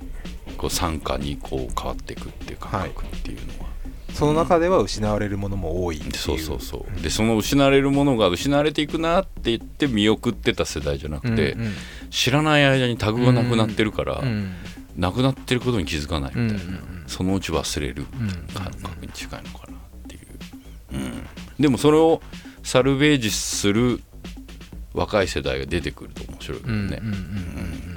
[0.57, 3.68] こう参加にこう変わっていくっていう感覚っていうのは、
[4.14, 6.14] その中では失われるものも多いっていう。
[6.14, 7.03] そうそうそう。
[7.03, 11.72] でその失われるものが失われていくなって言って見送ってた世代じゃなくて、うんうん
[12.09, 14.55] 知らない間にタグがなくなってるから、うん。
[14.97, 17.05] なくなってることに気づかないみたいな、うんうんうん。
[17.07, 20.22] そのうち忘れるうん感覚に近いのかなっていう、
[20.95, 21.26] うん、
[21.61, 22.22] でもそれを
[22.62, 24.01] サルベージする
[24.95, 27.11] 若い世代が出てくると面白いよね、うんうんうんうんうん。
[27.11, 27.95] うん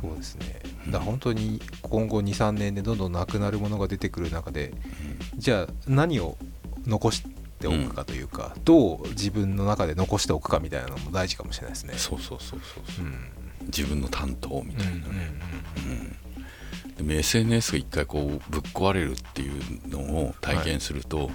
[0.00, 0.60] そうですね。
[0.86, 4.72] だから本当に今後23年でどんどんなくなるものが出てくる中で、
[5.36, 6.38] じゃあ何を
[6.86, 7.22] 残し
[7.60, 11.94] ておくかというか、どう自分の中で残しておくかみたいなのも大事かもしれないですね。
[11.96, 13.04] そうそうそうそうそう。
[13.04, 13.14] うん。
[13.66, 15.00] 自分の担当みたいなね、
[15.76, 16.16] うん
[16.96, 21.28] でも SNS が一回こうぶっ壊れるっていうのを体験すると、はい。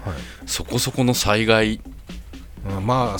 [0.46, 1.76] そこそこの災害。
[1.76, 3.18] うんまあ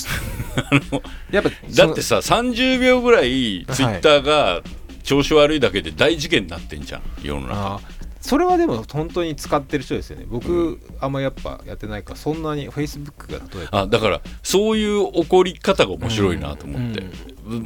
[1.32, 4.64] やっぱだってさ30秒ぐらいツイッターが
[5.06, 7.76] 調子悪いだけで大事件になってんじゃん世の中。
[7.76, 7.80] あ
[8.26, 10.26] それはでも本当に使ってる人ですよね。
[10.28, 13.82] 僕、あんまやっぱやってないからそんなにフェイスブックが例えば。
[13.82, 17.04] あだからそういう起こり方が面白いなと思って、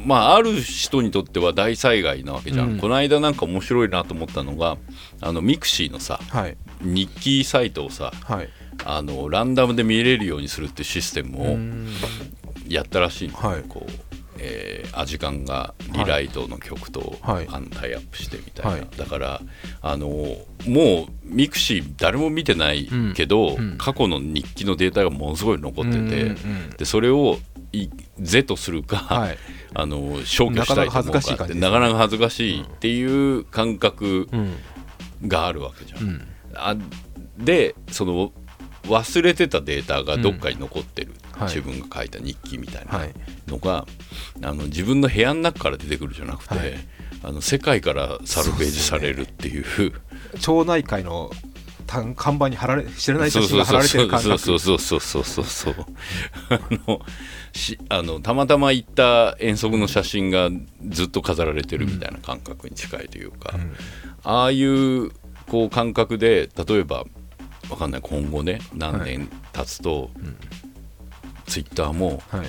[0.04, 2.78] まあある人にとっては大災害なわけじゃん、うん。
[2.78, 4.76] この間なんか面白いなと思ったのが
[5.22, 6.58] あの mixi のさはい。
[6.82, 8.48] 日記サイトをさはい。
[8.84, 11.88] あのランダムで見れるようにするってシステムをうん。
[12.68, 13.62] やったらしいんだよはい。
[13.66, 14.09] こう
[14.40, 17.46] えーアジカンがリライトの曲と、はい。
[17.50, 18.88] あのタイアップしてみたいな、はい。
[18.96, 19.40] だから
[19.82, 23.70] あのもう mixi 誰も見てないけど、うん。
[23.72, 23.78] うん。
[23.78, 27.38] 過去の日記のデータがものすごい残ってて、うんうんでそれを
[27.72, 27.88] い
[28.18, 29.38] 是とするか、はい。
[29.74, 34.56] あの消去したいと思うかってなかなか恥ずかしいっていう感覚うん。
[35.28, 36.02] があるわけじゃん。
[36.02, 36.28] うん。
[36.54, 36.76] あ
[37.38, 38.32] でその
[38.84, 43.12] 忘れてたデータがどっかに残ってる、はい自分が書いた日記みたいなはい。
[43.46, 43.86] のが、
[44.42, 46.74] あの自分の部屋の中から出てくるじゃなくて、はい。
[47.22, 49.64] あの世界からサルベージされるっていう。
[50.38, 51.30] 町内会の
[51.86, 54.38] 看看板に貼られ知らない写真が貼られてる感覚。
[54.38, 55.74] そうそうそうそうそうそう。
[56.48, 57.00] あの
[57.52, 60.50] しあのたまたま行った遠足の写真が
[60.88, 63.58] ずっと飾られてるみたいな感覚に近いというか、
[64.22, 65.10] ああいう
[65.48, 67.04] こう感覚で例えば
[67.68, 67.90] わかん。
[67.90, 70.10] ない今後ね何年経つと、
[71.50, 72.46] ツイッターもはい。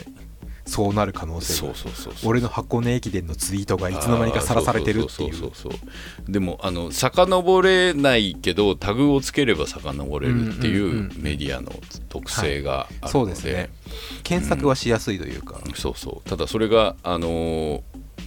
[0.63, 1.73] そうなる可能性が。
[2.23, 5.51] 俺の箱根駅伝のツイートがいつの間にかさらされてるっていう。
[6.29, 11.73] でもあの遡れないけどタグをつければ遡れるっていんうんうんうメディアの
[12.07, 13.69] 特性があるそうので,、ですね。
[14.23, 16.29] 検索はしやすいというか、そうそう。
[16.29, 17.81] ただそれがあのー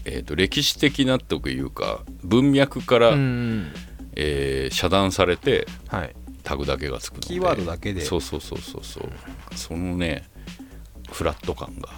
[0.06, 3.72] えーと歴史的なというか文脈から、うん。
[4.16, 6.14] えー遮断されてはい。
[6.42, 7.26] タグだけがつくので。
[7.28, 8.02] キーワードだけで。
[8.02, 9.08] そうそうそうそうそう。
[9.54, 10.28] そのね
[11.10, 11.88] フラット感が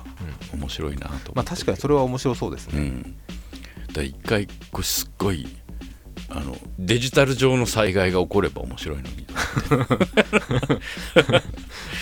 [0.54, 3.16] 面白いなと思って、まあ確かにそれは面白そうですね、うん、
[3.92, 5.46] だ一回こうすっごい
[6.28, 9.26] あのデジタル上の災害が起これば面白いのに。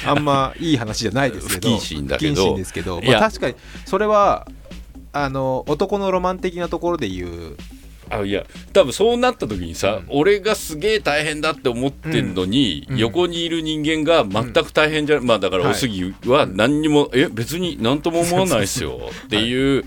[0.07, 2.57] あんまいい話じゃないですけど不謹慎だけど。
[2.57, 4.49] ですけど、まあ、確かにそれは
[5.13, 7.57] あの男のロマン的なところで言う
[8.11, 12.97] あいや多分そうなった時にさ、俺がすげえ大変だって思ってんのに、うん。
[12.99, 15.73] 横にいる人間が全く大変じゃ、まあだからはい。
[15.73, 19.85] おすぎは何にも、え別に何とも思わないですよ っていう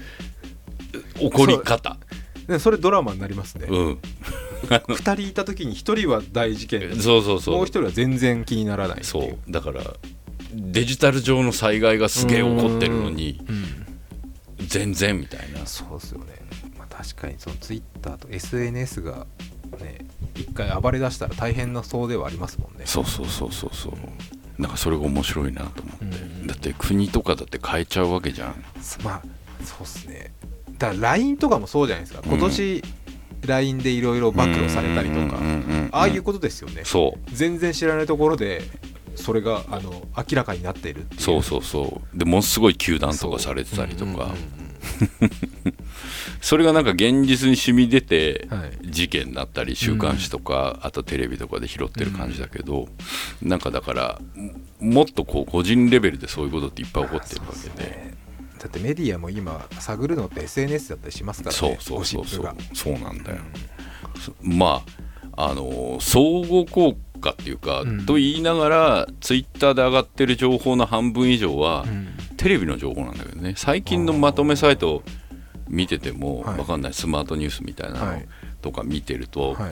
[1.20, 1.97] 怒り方。
[2.47, 3.99] でそれドラマになりますね、うん。
[4.68, 6.95] 2人いた時に1人は大事件。
[6.95, 7.55] そうそうそう。
[7.55, 9.51] もう1人は全然気にならないそう。
[9.51, 9.82] だから
[10.53, 13.41] デジタル上の災害がすげえ起こってるのに
[14.59, 15.65] 全然みたいな。
[15.65, 16.37] そうですよね、まあ、
[16.98, 19.28] 確かにそのツイッターと SNS が
[19.80, 20.00] ね
[20.36, 22.86] 一回暴れ出したら大変なそうではありますもんね。
[22.86, 23.93] そうそうそうそうそう。
[24.62, 26.08] なんかそれが面白いなと思って、う
[26.43, 26.48] ん。
[26.48, 28.64] だって国とかだって変えちゃうわけじゃん。
[29.04, 29.22] まあ
[29.64, 30.34] そうっすね。
[30.80, 32.24] だから LINE とかもそうじゃないですか。
[32.26, 32.84] 今年
[33.45, 35.22] LINE でいろいろ暴露されたりとか。
[35.22, 36.82] うんうんうんうんああいうことですよね。
[36.84, 37.32] そう。
[37.32, 38.64] 全然知らないところで
[39.16, 42.18] それがあの明らかになっているそうそうそう。
[42.18, 44.12] でものすごい糾弾とかされてたりとか。
[44.12, 44.68] うんうんうん
[46.41, 48.78] それがなんか現実に染み出てはい。
[48.91, 52.88] 事件だったり週刊誌とかあとテレビとかで拾ってる感じだけど
[53.41, 54.22] なんかだから
[54.80, 57.89] もっとこう個人レベルでそういうことっていっぱい起こってるわけで。
[57.89, 58.18] ね。
[58.60, 62.56] だってメディアも今探るのって SNS だったりしますからねそうそうそうそう。
[62.74, 63.38] そうなんだよ、
[64.20, 64.84] そま
[65.36, 68.05] ああの相互効果っていうか、うん。
[68.05, 72.07] と言いながらツイッターで上がってる情報の半分以上は、うん。
[72.38, 73.53] テレビの情報なんだけどね。
[73.57, 75.03] 最近のまとめサイト
[75.68, 76.59] 見ててもはい。
[76.59, 76.93] わかんない。
[76.93, 78.28] スマートニュースみたいなのはい。
[78.61, 79.72] とか見てると、はい。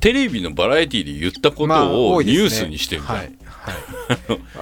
[0.00, 3.26] テレビのバラエティで言ったこまあとをニュースにしてるじゃん、はい。
[3.26, 3.36] はい。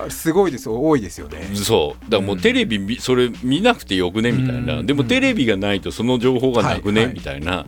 [0.06, 0.78] あ すごいですよ。
[0.78, 1.48] 多いですよね。
[1.54, 2.10] そう。
[2.10, 4.86] だからもうテレビ見それ見なくてよくねみたいな、うん。
[4.86, 7.64] でもテレビがないとその情報がなくね、みたいな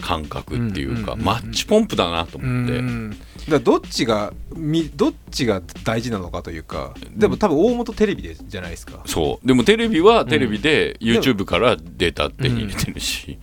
[0.00, 1.00] 感覚っていうか、うん。
[1.00, 1.10] うん。
[1.10, 1.18] うん。
[1.18, 3.16] うんマッチポンプだなとう思って、ん
[3.48, 9.02] だどっちがみどっちが大事なのかというかでも多分大元テレビでじゃないですか。
[9.06, 9.46] そう。
[9.46, 13.38] でもテレビはテレビでうん YouTube からデータ手に入れてるし、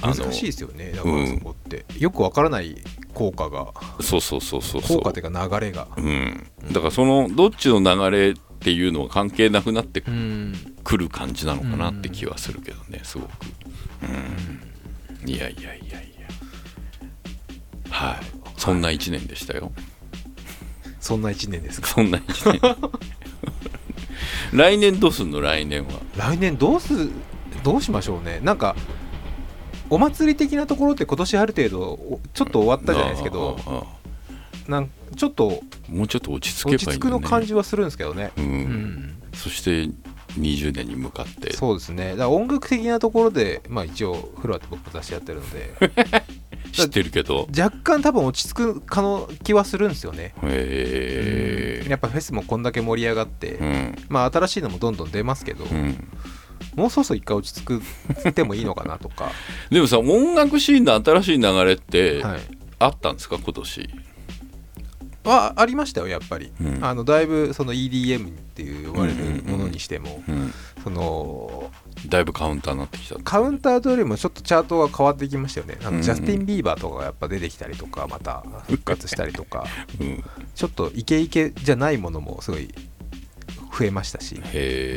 [0.00, 2.76] あの難しいですよねだからそこって、よくわからない
[3.12, 3.72] 効果が。
[4.00, 5.88] そうそうそうそう効果というか流れが。
[5.96, 10.54] うん、だからそのどっちの流れっていうのは関係なくなってうん。
[10.84, 13.30] くる感じなのかなって気はするけどねすごく、
[15.22, 16.28] うん、いやいやいやいや。
[17.88, 19.72] はいそんな1年でしたよ。
[21.00, 21.88] そんな1年ですか？
[21.88, 22.76] そんな1年。
[24.52, 25.40] 来年どうすんの？
[25.40, 26.00] 来年は。
[26.16, 27.08] 来年どうす
[27.62, 28.40] どうしましょうね。
[28.42, 28.74] なんか
[29.90, 33.86] お祭り的なところって今年ある程度おちょっと終わったじゃないですけど
[34.66, 39.22] なんちょっともうちょっと落ち着けばいいね、落ち着くの感じはするんですけどね、ううんん。
[39.34, 39.90] そして
[40.38, 41.52] 20年に向かって。
[41.54, 42.10] そうですね。
[42.10, 45.74] だから音楽的なところで、まあ、一応フロアって僕雑誌やってるので。
[46.72, 47.48] 知ってるけど。
[47.56, 50.34] 若干多分落ち着くかの気はするんですよね。
[50.42, 53.94] へえやっぱフェスもこんだけ盛り上がって、うん。
[54.08, 56.08] まあ新しいのもどんどん出ますけど、うん。
[56.74, 57.82] もうそろそろ一回落ち着く
[58.28, 59.30] ってもいいのかなとか、
[59.70, 62.40] でもさ音楽シーンの新しい流れってはい、
[62.80, 63.38] あったんですか？
[63.38, 63.90] 今年
[65.30, 66.84] はありましたよやっぱり、うん。
[66.84, 70.52] あのだいぶその EDM っていう呼ばれるものにしても、うん
[70.82, 71.70] その
[72.08, 73.16] だいぶカウンターになってきた。
[73.22, 75.78] カウンターとよりもちょっとチャートが変わってきましたよね。
[75.82, 76.02] あの、うん。
[76.02, 79.64] ジャスティン・ビーバーとかがやっぱ出てきたりとかまた復活したりとか。
[79.98, 80.22] うん。
[80.54, 82.68] ちょっとイケイケじゃないものもすごい
[83.76, 84.40] 増えましたし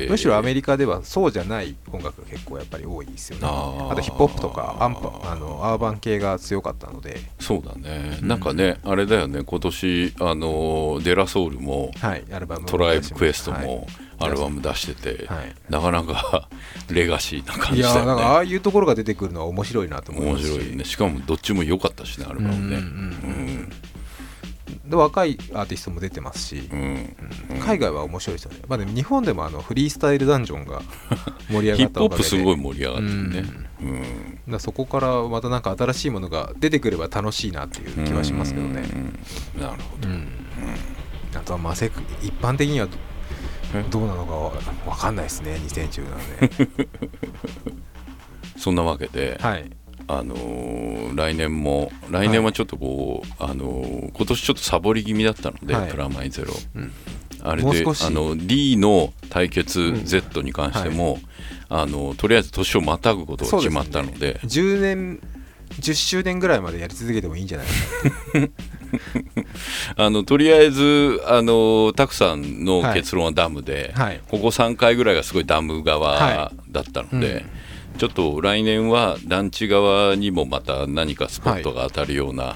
[0.10, 3.48] むしろアメリカではそうじゃない音楽が結構やっぱり多いですよね。
[3.48, 7.18] あとヒップホップとかアンパあのアーバン系が強かったので。
[7.40, 9.44] そうだね、なんかねあれだよね。
[9.44, 13.88] 今年あのデラソウルもはいアルバムもトライブクエストはいも
[14.20, 15.56] アルバム出してて、はい。
[15.70, 16.50] なかなか
[16.90, 20.52] レガシーな感いじだやなんかあよあいうところが出てくるのは面白いなとね思いますし。
[20.52, 20.86] 面白いね。
[20.86, 22.78] しかもどっちも良かったしねアルバムね。
[22.78, 22.82] うん。
[22.82, 23.72] うん
[24.86, 27.16] で若いアーティストも出てますしうん、
[27.52, 27.60] うん。
[27.60, 30.82] 海外は面白いですよね、まあ、でも日本でもあのフリースタイルダンジョンが
[31.50, 32.30] 盛り上がったおかげで。
[32.30, 33.44] すごい盛り上がってるね。
[33.82, 33.86] う
[34.50, 34.52] ん。
[34.52, 38.84] だそこからまたなんか新しいものが出てくれば楽しいなっていう気はしますけどね。
[39.56, 39.62] うん。
[39.62, 40.10] なるほど。
[40.10, 40.28] うん。
[41.36, 41.92] あとはまあせ
[42.22, 42.88] 一般的には
[43.90, 44.52] どうなのかわ
[44.86, 46.06] わかんないですね2017
[46.40, 46.90] 年
[48.58, 49.70] そんなわけで、はい
[50.08, 55.92] あのー来年も来年はちょっとこう、あのー今年ちょっとサボり気味だったので、はい。
[55.92, 56.92] プラマイゼロ、うん。
[57.42, 60.06] あれであの D の対決ん。
[60.06, 61.20] Z に関しても、
[61.70, 64.40] あのとりあえず年をまたぐことが決まったので。
[64.44, 65.20] 10年
[65.80, 67.74] 10周年ぐらいまでやり続けてもいいんじゃないか
[70.04, 74.22] あのとりあえずあのたくさんの結論はダムで、はい。
[74.30, 77.46] ここ3回ぐらいがすごいダム側はだったので、
[77.98, 82.56] ちょっと来年は団地側にもまた何かスポットが当たるような、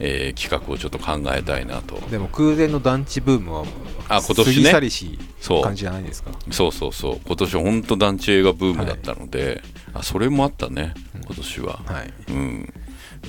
[0.00, 1.96] えー企画をちょっと考えたいなと。
[2.08, 3.64] でも空前の団地ブームは
[4.08, 4.70] あ今年ね。
[4.70, 6.30] 過りしそう感じじゃないですか。
[6.50, 6.72] そう。
[6.72, 9.62] そうそう今年本当団地映画ブームだったので、
[9.94, 10.94] あそれもあったね。
[11.26, 12.32] 今年は、はい。
[12.32, 12.72] うん、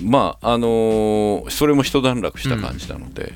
[0.03, 3.33] まああのーそれも一段落した感じなので、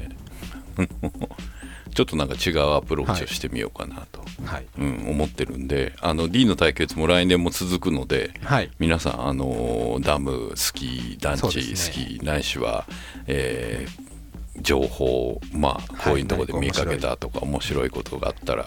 [1.93, 4.65] ちょっとなんか違うアプローチをしてみようかなと、はい。
[4.77, 8.71] うん、思ってるんであの D の対決も来年も続くのではい。
[8.79, 12.85] 皆さん、あのーダム好き団地好き、ないしは、
[13.27, 14.13] えー
[14.61, 18.65] 情報まあこういうところで見かけたとか面白いことがあったら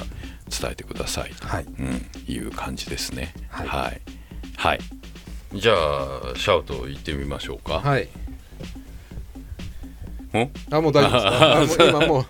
[0.49, 1.65] 伝えてくださいと、はい。
[1.65, 3.33] うん、いう感じですね。
[3.49, 3.69] はい。
[3.69, 4.01] はい、
[4.57, 4.81] はい。
[5.55, 8.03] じゃあシャウト行ってみましょうか、はい。
[8.05, 8.09] ん
[10.71, 11.85] あもう大丈夫ですか？
[11.85, 12.21] 今も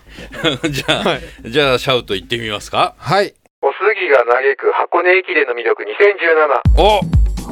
[0.63, 0.69] う。
[0.69, 1.51] じゃあ、はい。
[1.51, 2.95] じゃあシャウト行ってみますか？
[2.97, 3.33] はい。
[3.61, 4.25] おすぎが嘆
[4.57, 7.01] く箱根駅伝の魅力2017お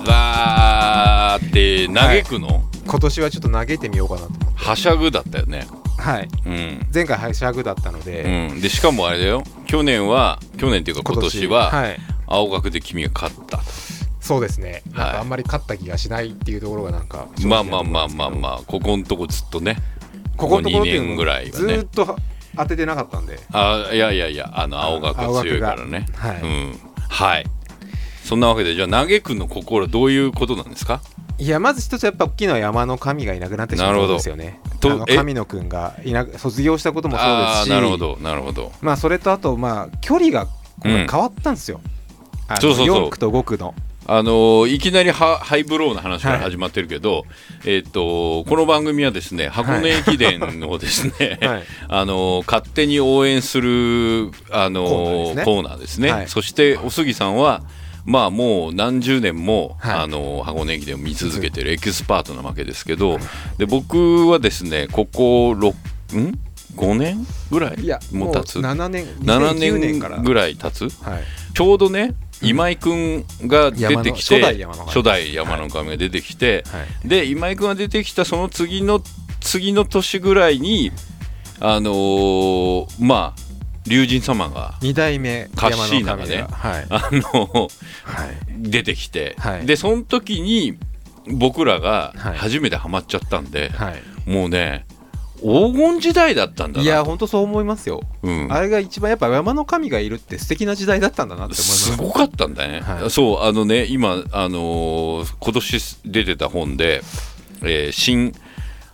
[0.08, 4.28] わーって嘆くの、今年はちょっと投げてみようかなと。
[4.56, 5.68] はしゃぐだったよね。
[5.97, 6.28] はい。
[6.45, 6.88] うん。
[6.93, 9.43] 前回ハシャグだったので、うん、でしかもあれだよ。
[9.66, 11.47] 去年は去年っていうか今年。
[11.47, 11.97] ははい。
[12.28, 13.64] 青学で君が勝ったと、
[14.20, 14.84] そうですね。
[14.93, 15.14] なんはい。
[15.16, 18.60] かあんまり勝った気がしないっていうところがなんかまあまあまあまあまあ。
[18.68, 19.78] ここのとこずっとね
[20.38, 21.78] ここのところっていう2年のぐらいはね。
[21.80, 22.16] っと
[22.58, 23.40] 当ててなかったんで。
[23.52, 26.06] あいやいやいやあの青学は強いからね。
[26.16, 26.42] はい。
[26.42, 26.80] うん。
[27.10, 27.46] はい。
[28.24, 31.02] そんなわけでじゃあ嘆くの心どういうことなんですか？
[31.38, 34.46] いやまず一つやっぱ大きいのは山の神がいなくなってしまったんですよね。
[34.46, 38.72] なるほどと神野くんがいなく卒業したこともそうですしなるほどなるほど。
[38.82, 40.48] まあそれとあとまあ距離が
[40.82, 41.82] 変わったんですよ、
[42.48, 43.08] あのそうそうそう。
[43.08, 43.76] 4区と5区の
[44.08, 47.26] あのーいきなりハハイブローな話から始まってるけど、
[47.66, 50.39] えっ、とこの番組はですね箱根駅伝
[50.70, 51.64] をですね、 はい。
[51.88, 56.12] あのー勝手に応援するあのーココーナーですね。
[56.12, 56.28] はい。
[56.28, 57.64] そしてお杉さんは
[58.06, 59.95] まあもう何十年も、はい。
[60.01, 63.18] あのー箱根駅伝を見続けてるエキスパートなわけですけど、
[63.58, 65.74] で僕はですねここ6
[66.20, 66.39] ん
[66.76, 67.78] ？5年ぐらい
[68.12, 70.18] もう経つ？7年7 2010年から。
[70.18, 70.84] 年ぐらい経つ？
[71.03, 71.24] はい。
[71.56, 77.08] ちょうどね今井君が出てきて、初代山の神が出てきて、はい。
[77.08, 79.02] で今井君が出てきたその次の
[79.40, 80.92] 次の年ぐらいに
[81.60, 83.46] あのーまあ
[83.88, 87.70] 龍神様が2代目カッシーナがねあのはい。
[88.58, 89.66] 出てきて、はい。
[89.66, 90.78] でその時に
[91.32, 92.38] 僕らがはい。
[92.38, 94.30] 初めてハマっちゃったんで、はい。
[94.30, 94.85] もうね
[95.46, 96.84] 黄金時代だったんだな。
[96.84, 101.91] いや本当そう思いますよ、うん、あれが一番やっぱ山の神がいるって素敵な時代だったんだなって思います。
[101.91, 103.10] すごかったんだね、はい。
[103.12, 107.02] そうあのね今あのー今年出てた本で、
[107.62, 108.34] えー新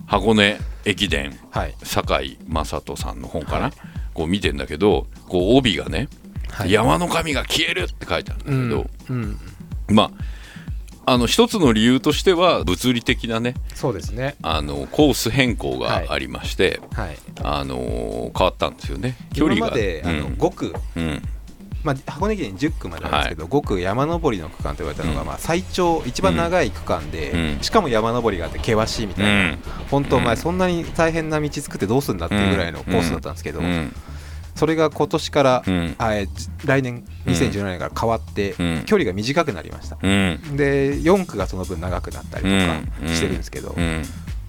[0.08, 1.76] 箱根駅伝はい。
[1.84, 3.72] 酒井雅人さんの本かな、はい。
[4.14, 6.10] こう見てんだけどこう帯がね
[6.49, 6.72] はい。
[6.72, 9.39] 山の神が消えるって書いてあるんだけど、うん。
[9.88, 10.12] まあ
[11.06, 14.36] あの一つの理由としては物理的なねそうですね。
[14.41, 17.18] あのコース変更がありまして、はい。
[17.43, 19.16] あの変わったんですよね。
[19.34, 19.68] 距離が。
[19.68, 20.34] 今まで、あのうん。
[20.34, 21.22] 5区、うん。
[21.84, 25.28] まあ、箱根駅伝10区までなんですけど、5区山登りの区間と言われたのが、うん。
[25.28, 27.64] まあ、最長一番長い区間で、うん。
[27.64, 29.58] しかも山登りがあって険しいみたいな、うん。
[29.89, 30.38] 本当お前うん。
[30.38, 33.93] そんなに大変な道作ってどうすんだっていうぐらいのコースだったんですけど、うん
[34.62, 35.95] それが今年から、うん。
[35.97, 36.12] あ
[36.66, 38.84] 来年2017年から変わって、うん。
[38.86, 40.39] 距離が短くなりました、うん。
[40.55, 43.07] で4区がその分長くなったりとうん。
[43.07, 44.03] かしてるんですけど、うん。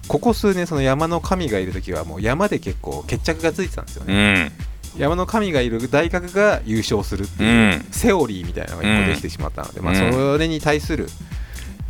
[0.07, 4.51] ここ数年その山の神がいる時はもう山で結構決着がついてたんですようね、ん。
[4.99, 7.83] 山の神がいる大学が優勝するってういう、ん。
[7.89, 10.11] セオリーみたいなのが一個できてしまったので、まあ、うん。
[10.11, 11.07] それに対する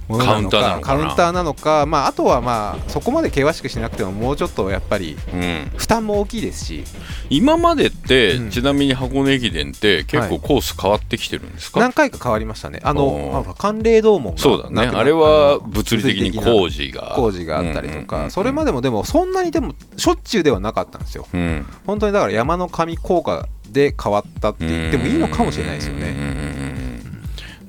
[0.07, 1.85] ものなのかカウンターなのか。
[1.85, 5.71] まあ、あとはまあそこまで険しくしなくてももうちょっとやっぱりうん。
[5.75, 6.83] 負担も大きいですし。
[7.29, 8.49] 今までって、うん。
[8.49, 12.79] ちなみに箱根駅伝って結構コース変わってきてるんですか、何回か変わりましたね。
[12.83, 14.91] あおの寒冷洞門がそうだね。
[14.93, 17.13] あれは物理的に工事が。
[17.15, 21.27] 工事があったりとか、うんうんうんそれまでもでもそんなにでもしょっちゅうではなかったんですよ。
[21.33, 21.65] うん。
[21.85, 26.09] 本当にだから山の神効果で変わったって言ってもいいのかもしれないですよね。
[26.09, 26.62] うんうんうんうん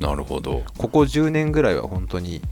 [0.05, 0.63] なるほど。
[0.77, 2.43] ここ10年ぐらいは本当に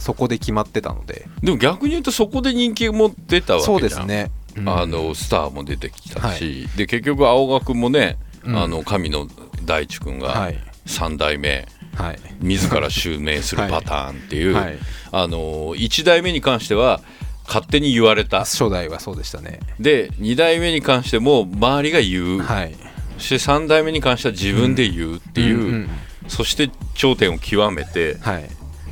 [0.00, 1.26] そこで決まってたので。
[1.42, 4.68] でも逆に言うとそこで人気も出たわけじそうですね、うん。
[4.68, 8.56] あのスターも出てきたし、はで結局青学もね、うん。
[8.58, 9.28] あの神の
[9.64, 10.58] 大地君はがい。
[10.86, 12.18] 3代目、はい。
[12.40, 14.78] 自ら襲名する パターンっていう、はい。
[15.12, 17.00] あの1代目に関しては
[17.46, 18.40] 勝手に言われた。
[18.40, 19.60] 初代はそうでしたね。
[19.78, 22.74] で2代目に関しても周りが言う、はい。
[23.18, 25.90] そして3代目に関しては自分で言うっていう、んん
[26.28, 28.48] そして頂点を極めてはい。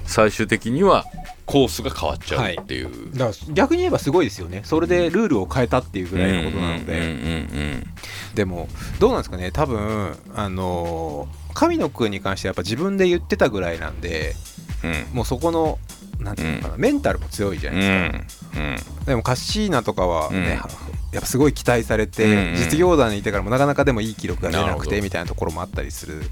[0.07, 1.07] 最終的には
[1.47, 3.13] コースが変わっちゃうっていう。
[3.13, 4.63] だから逆に言えばすごいですよね。
[4.65, 7.87] それでルールを変えたっていうぐらいのことなので、
[8.35, 8.69] でも
[8.99, 9.51] どうなんですかね。
[9.51, 14.35] 多分あのー神野くんに関してはやっぱ自分で言ってたぐらいなんで
[14.83, 15.17] うん。
[15.17, 15.79] もうそこの
[16.19, 19.05] なんていうのかな、メンタルも強いじゃうないですか、んうん。
[19.07, 20.47] でもカッシーナとかはね、うん。
[21.13, 22.55] やっぱすごい期待されて、うんうん。
[22.57, 26.23] 実業団にいてからもなかなかでもいい記録が出なくてみたいなところもあったりする。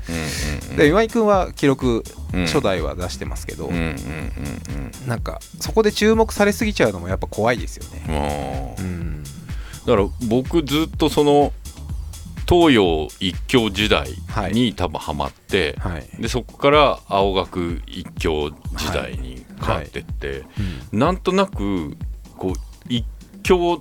[0.71, 2.03] うんで今井君は記録
[2.33, 2.47] うん。
[2.47, 3.97] 初代は出してますけど、うんうんうん
[5.07, 8.77] なんかそこで注目されすぎちゃうのもやっぱ怖いですよね。
[8.79, 8.83] う。
[8.83, 9.25] ん。
[9.25, 11.53] だから僕ずっとその
[12.49, 14.11] 東洋一強時代
[14.53, 16.09] に多分ハマって、はい。
[16.21, 20.45] でそこから青学一強時代に変わってって、
[20.93, 21.97] なんとなく
[22.37, 22.53] こう
[22.89, 23.05] 一
[23.43, 23.81] 強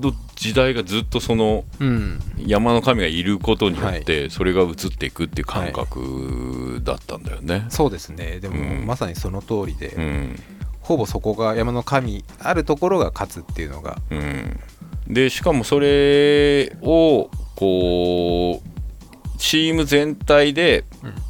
[0.00, 2.20] の時代がずっとそのうん。
[2.38, 7.66] 山の神がいることによってそれが移っていくっていう感覚だったんだよね。
[7.70, 8.38] そうですね。
[8.40, 8.86] でも、うん。
[8.86, 10.40] まさにその通りで、うん。
[10.86, 14.60] ほぼそこが山の神あるところが勝つっていうのがうん、
[15.08, 21.25] でしかもそれをこうチーム全体でうん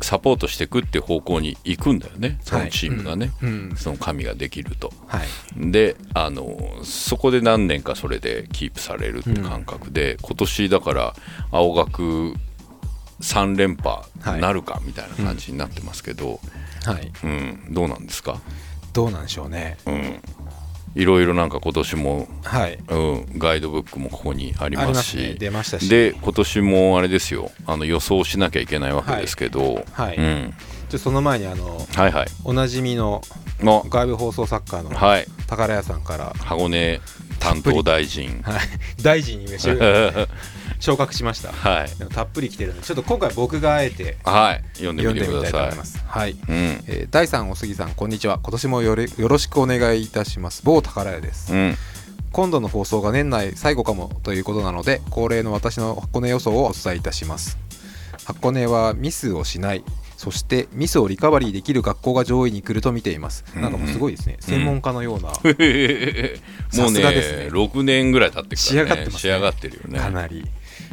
[0.00, 2.38] サポートしていくっていう方向に行くんだよね。
[2.42, 3.74] そのチームがね、うん。
[3.76, 4.92] その神ができると。
[5.06, 5.70] はい。
[5.70, 11.14] であのそこで何年かそれでキープされるって感覚で、今年だから
[11.50, 12.34] 青学
[13.20, 16.40] 3連覇なるかみたいな感じになってますけど、
[16.84, 17.12] はい。
[17.24, 17.66] うん。
[17.70, 18.40] どうなんですか、
[18.92, 19.76] どうなんでしょうね。
[19.86, 20.20] うん、
[20.94, 22.78] いろいろなんか今年も、はい。
[22.88, 25.34] うん、ガイドブックもここにありまますすね。
[25.34, 25.88] し出ましたし。
[25.88, 27.50] で今年もあれですよ。
[27.66, 30.16] あの予想しなきゃいけないわけですけど、はい。
[30.16, 30.54] うん、
[30.88, 32.26] ちょその前にあのはいはい。
[32.44, 33.22] おなじみの
[33.60, 33.84] の。
[33.88, 35.26] 外部放送作家のはい。
[35.46, 37.00] 宝屋さんから、箱根
[37.38, 38.40] 担当大臣。
[38.42, 38.60] はい、
[39.02, 39.58] 大臣に召
[40.80, 41.52] 昇格しました。
[41.52, 42.14] はい。
[42.14, 44.64] たっぷり来てるのでちょっと今回僕があえてはい。
[44.74, 45.62] 読んでみてください。
[45.64, 46.02] 思います。
[46.06, 46.38] はい、うん。
[46.86, 48.38] えー第3お杉さんこんにちは。
[48.42, 50.62] 今年もよれよろしくお願いいたします。
[50.64, 51.76] 某宝屋です、うん。
[52.32, 57.58] 今度の放送が年内最後かもということなので恒例の私の箱根予想をお伝えいたします。
[58.24, 59.82] 箱根はミスをしない
[60.18, 67.46] そしてミスをリカバリーできる学校が上位に来ると見ています、なんかもうすごいですね、専門家のような、 もうさねすがですね。
[67.52, 69.20] 6年ぐらい経ってるから、ね、仕上がってますね。
[69.20, 69.98] 仕上がってるよね。
[70.00, 70.44] かなり。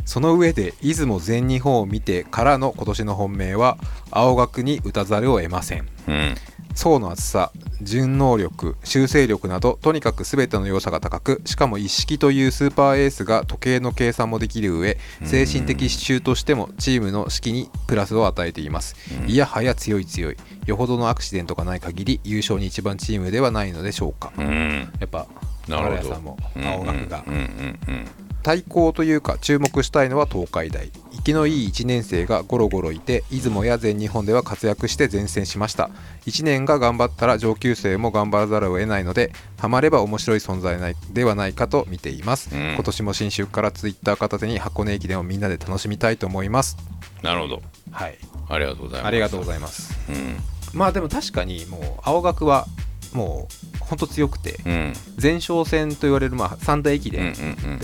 [0.05, 3.79] その上で出雲全日本を見てからの今年の本命は
[4.11, 5.87] 青学に打たざるを得ません。
[6.07, 6.35] うん
[6.75, 7.51] 層の厚さ
[7.81, 18.95] 順能力修正力などとにかく全ての要素が高くしかも一式というスーパーエースが時計の計算もできる上精神的支柱としてもチームの士気にプラスを与えています、
[19.27, 20.37] いやはや強い強い。
[20.65, 24.91] よほどのアクシデントがない限り優勝に一番チームではないのでしょうか、うん。
[24.99, 25.27] やっぱ
[25.67, 25.95] なるほど。
[25.95, 27.23] 原谷さんも青学が。
[27.27, 27.39] うんうん。
[27.39, 27.79] うん。
[27.87, 30.91] うん対抗というか注目したいのは東海大。
[31.11, 35.89] 生きのいい1年生がゴロゴロいて出雲や全日本では活躍して前線しました。
[36.27, 42.73] 1年が頑張ったら上級生も頑張らざるを得ないのでハマれば面白い存在ないではないかと見ています、うん。
[42.75, 46.77] 今年も新春からツイッター片手に箱根駅伝をみんなで楽しみたいと思います。
[47.23, 47.63] なるほど。
[47.89, 48.19] はい。
[48.47, 49.07] ありがとうございます。
[49.07, 49.99] ありがとうございます。
[50.07, 50.37] うん。
[50.75, 52.67] まあでも確かにもう青学は
[53.11, 54.93] もう本当強くてうん。
[55.21, 57.33] 前哨戦と言われるまあ三大駅伝、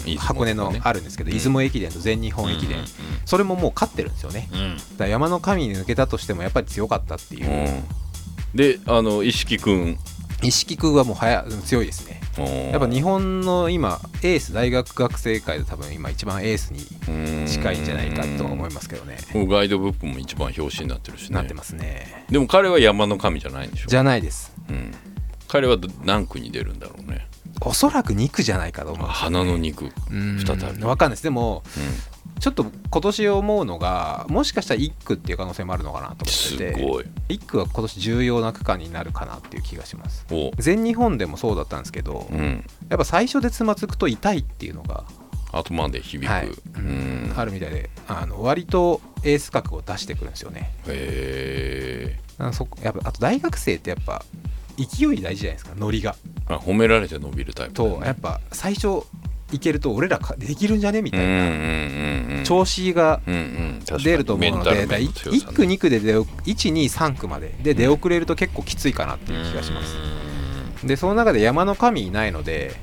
[0.07, 1.37] うん箱根のあるんですけど、うん。
[1.37, 2.77] 出雲駅伝と全日本駅伝、
[3.25, 4.49] それももう勝ってるんですよね。
[4.97, 7.83] だ山の神に抜けたとしてもやっぱり強かったっていう。
[8.53, 9.97] であの石木君
[10.43, 12.19] 一色君はもう早強いですね。
[12.71, 16.79] やっぱ日本の今エース大学学生界で多分今一番エースに
[17.47, 19.17] 近いんじゃないかとは思いますけどね。
[19.33, 21.35] ガイドブックも一番表紙になってるしね。
[21.35, 22.25] なってますね。
[22.29, 23.87] でも彼は山の神じゃないんでしょ？
[23.87, 24.51] じゃないです。
[24.69, 24.93] うん、
[25.51, 27.27] 彼はど何区に出るんだろうね。
[27.59, 30.39] おそらく2区じゃないかと思うんですよ花の肉うん。
[30.39, 30.63] 再び。
[30.79, 31.23] 分かんないです。
[31.23, 31.61] でも
[32.39, 36.81] ちょっと今年思うのがもしかしたら1区っていう可能性もあるのかなと思すってて。
[36.81, 37.05] ごい。
[37.27, 40.25] 1区は今年重要な区間になるかなっていう気がします。
[40.31, 40.51] お。
[40.57, 42.65] 全日本でもそうだったんですけど、うん。
[42.87, 45.03] やっぱ最初でつまずくと痛いっていうのが、
[45.51, 46.47] 後まで響く、はい。
[46.47, 47.33] うん。
[47.35, 50.73] あるみたいであの割とエース格を出してくるんですよね。
[50.87, 54.23] へあのそこやっぱあと大学生ってやっぱ
[54.78, 56.15] 勢い大事じゃないですかノリが。
[56.49, 59.03] え褒められて伸びるタイプとやっぱ最初
[59.51, 65.38] いけると俺らかできるんじゃねみたいな、調子が出ると思うのでだ面の強さね。
[65.38, 69.95] 1区2区で出お123区までで出遅れると結構きついかなっていう気がします。
[70.88, 72.76] でその中で山の神いないので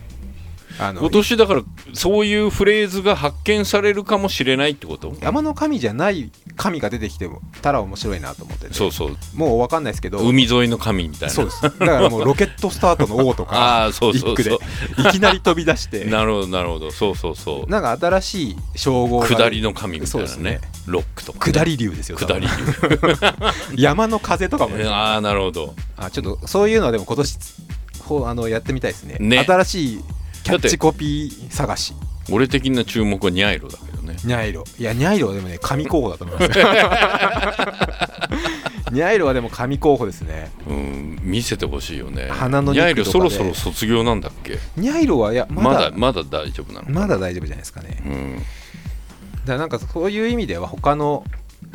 [0.79, 1.63] 今年だから
[1.93, 5.17] そういうフレーズが発見されるかもしれないってこと？
[5.21, 8.75] 山の神じゃない神が出てきてもたら面白いなと思ってて。
[8.75, 9.17] そうそう。
[9.35, 10.19] もう分かんないですけど。
[10.19, 11.35] 海沿いの神みたいな。
[11.35, 14.59] そうですだからもうロケットスタートの王とか ああそうそうそう。
[15.09, 16.05] いきなり飛び出して。
[16.05, 16.91] なるほどなるほど。
[16.91, 17.71] そうそうそう。
[17.71, 20.61] なんか新しい称号が下りの神みたいなねそうですね。
[20.87, 22.47] ロックとかね、下り竜ですよ下り
[23.77, 25.75] 山の風とかも ああなるほど。
[25.97, 27.39] あちょっとそういうのはでも今年
[28.25, 29.17] あのやってみたいですね。
[29.21, 29.45] ね。
[29.47, 30.01] 新しい
[30.45, 31.95] キャッチコピー探し。
[32.31, 34.17] 俺的な注目はニャイロだけどね。
[34.25, 34.65] ニャイロ。
[34.79, 36.51] いやニャイロはでもね神候補だと思います。
[38.93, 40.51] ニャイロはでも神候補ですね。
[40.67, 42.29] うん見せてほしいよね。
[42.31, 44.59] 花のニャイロそろそろ卒業なんだっけ？
[44.77, 48.03] ニャイロはいやままだだまだ大丈夫なのまだ大丈夫じゃないですかね。
[48.05, 48.43] うん。
[49.45, 51.25] だなんかそういう意味では他の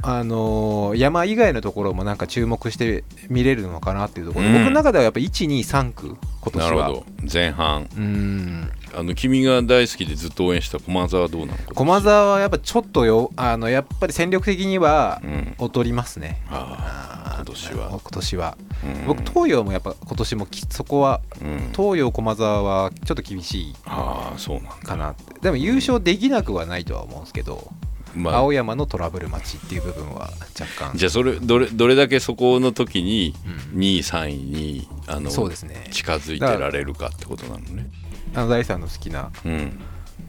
[0.06, 4.46] あのー山以外のところもなんか注目して見れるのかなっていうところ。
[4.46, 4.58] で、うん。
[4.60, 6.70] 僕の中ではやっぱ123区今年は。
[6.70, 7.06] なるほど。
[7.34, 7.88] 前半。
[7.96, 8.72] うん。
[8.96, 11.58] あの君が大好きでずっと応援した駒澤はどうなの？
[11.74, 15.56] 駒澤はやっぱちょっとよあのやっぱり戦力的にはうん。
[15.60, 17.90] 劣りますね、ああ今年は。
[17.90, 19.08] 今年は、うん。
[19.08, 21.72] 僕東洋もやっぱ今年もきそこはうん。
[21.76, 24.74] 東洋駒澤はちょっと厳しいああそうなんだ。
[24.86, 27.72] かなでも優勝できなくはないとは思うんですけど、
[28.16, 28.36] まあ。
[28.38, 30.98] 青山のトラブル待ちっていう部分は若干。
[30.98, 33.34] じゃあそれどれどれだけそこの時に
[33.74, 33.80] うん。
[33.80, 35.88] 2位3位にあのそうですね。
[35.92, 37.90] 近づいてられるかってことなのね。
[38.36, 39.80] あの大さんの好きなうん。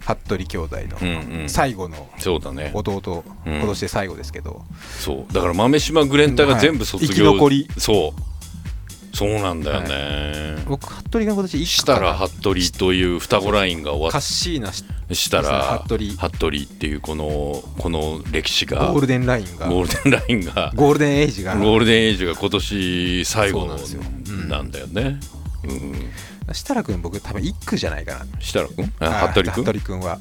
[0.01, 2.71] 服部兄弟のん最後のそうだね。
[2.75, 3.57] 弟、うん。
[3.57, 4.63] 今年で最後ですけど。
[4.99, 5.33] そう。
[5.33, 7.35] だから豆島グレンタが全部卒業、はい。
[7.35, 7.69] 生き残り。
[7.79, 8.34] そう
[9.15, 16.05] そうなんだよね、僕服部が今年1したら服部という双子ラインが終わカッシーナしたら服部。
[16.05, 19.69] っていうこのこの歴史がゴールデンラインが。
[19.69, 21.55] ゴールデンラインがゴールデンエイジが。
[21.57, 23.79] ゴールデンエイジが今年最後の
[24.49, 25.21] なんだよね。
[25.65, 26.11] うん
[26.53, 28.27] 設楽君僕多分1区じゃないかな。
[28.41, 28.87] 設楽君？
[28.87, 29.53] 服部君？
[29.53, 30.19] 服部君は。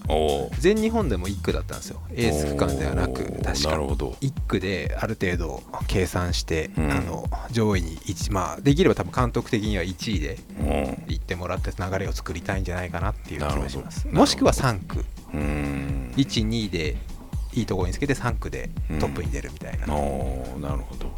[0.59, 2.01] 全日本でも1区だったんですよ。
[2.13, 3.69] エース区間ではなく確か。
[3.71, 4.15] なるほど。
[4.21, 6.91] 1区である程度計算して、うん。
[6.91, 10.67] あの上位に1まあできれば多分監督的には1位でうん。
[11.07, 14.07] 行ってもらって流れを作りたいんじゃないかなっていう気がします。
[14.07, 15.05] もしくは3区。
[15.33, 16.13] うん。
[16.15, 16.95] 12で
[17.53, 18.69] いいところにつけて3区で
[18.99, 21.11] トップに出るみたいな、おーなるほど。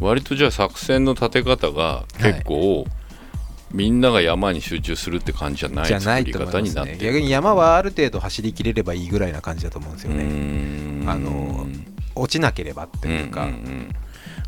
[0.00, 2.86] 割とじゃあ作戦の立て方が結構、
[3.72, 6.98] みんなが山に集中するって感じじゃないじゃない作りと思います方になってる。
[6.98, 11.04] ね逆に山はある程度走りきれればいいぐらいな感じだと思うんですようねん。
[11.08, 11.66] あの
[12.14, 13.94] 落ちなければっていうか、うんうんうん。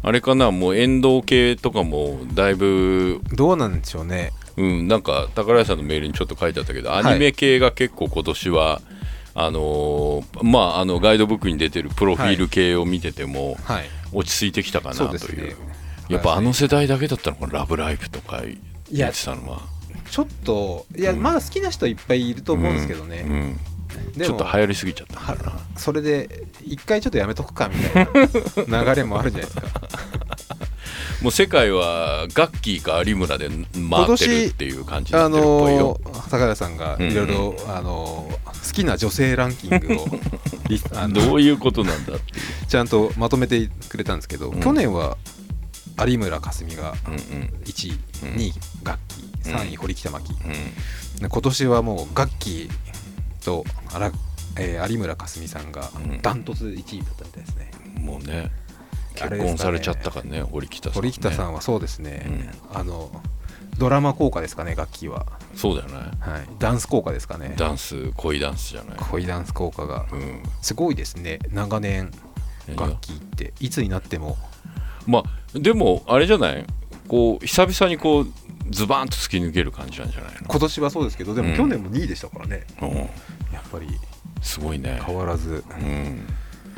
[0.03, 4.33] あれかなもう沿道系とかもだいぶどうなんでしょうね。
[4.57, 6.93] うん、なんか宝屋さんのメールにちょっと書いてあったけど、い。
[6.93, 8.81] アニメ系が結構今年は
[9.35, 13.85] あのーまああのガイドブックに出てるプロフィール系を見ててもはい。
[14.13, 15.55] 落ち着いてきたかなという,、そうね。
[16.09, 18.43] やっぱあの世代だけだったのかな「ラブライブ!」とか
[18.91, 19.63] 言やってたのは。
[20.11, 21.23] ちょっといや、うん。
[21.23, 23.61] まだ好きな人いっぱいいると思うんですけどね、うん。
[24.23, 25.15] ちょっと流行りすぎちゃった。
[25.15, 28.09] のかなはそれで一回ちょっとやめとくかみたい
[28.69, 29.63] な流れもあるじゃないですか。
[31.23, 33.57] もう世界はガッキーか有村で回
[34.15, 36.01] ってるっていう感じになあってるっぽいよ。
[36.05, 40.07] の、高田さんがいろいろ、あの好きな女性ランキングを
[40.69, 42.67] リスあのどういうことなんだっていう。
[42.69, 44.61] ちゃんとまとめてくれたんですけど、ん。
[44.61, 45.17] 去年は
[46.07, 47.19] 有村架純がうんうん。
[47.65, 48.37] 1位、うん。
[48.37, 48.53] 2位
[48.85, 49.13] 楽器
[49.45, 52.69] 3位堀北真希、うで今年はもう楽器
[53.45, 54.13] とあら、
[54.57, 56.23] えー有村架純さんがうん。
[56.23, 58.51] ダントツ1位だったみたいですね、んもうね
[59.15, 63.11] 結婚されちゃったからね堀北さん、ね、堀北さんはそうですね、あの
[63.79, 65.95] ドラマ効果ですかね楽器は、そうだよね。
[66.21, 67.55] はい、ダンス効果ですかね。
[67.57, 68.99] ダンス恋ダンスじゃない。
[68.99, 70.07] 恋ダンス効果が。
[70.13, 70.43] うん。
[70.63, 71.39] すごいですね。
[71.53, 72.11] 長年
[72.77, 73.55] 楽器って。
[73.61, 74.37] いつになっても。
[75.07, 76.65] まあでもあれじゃない？
[77.09, 78.27] こう久々にこう
[78.71, 81.51] ズバーンと突き抜ける感じなんじゃない今年はそうですけどでうん。
[81.51, 82.93] も去年も2位でしたからね、の、う。
[82.93, 83.09] ん、や
[83.67, 83.87] っぱり。
[84.43, 85.01] すごいね。
[85.05, 85.65] 変わらず。
[85.81, 86.21] うん。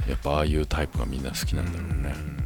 [0.09, 2.15] やっぱああいうタイプがみんな好きなんだろうね。
[2.17, 2.40] うん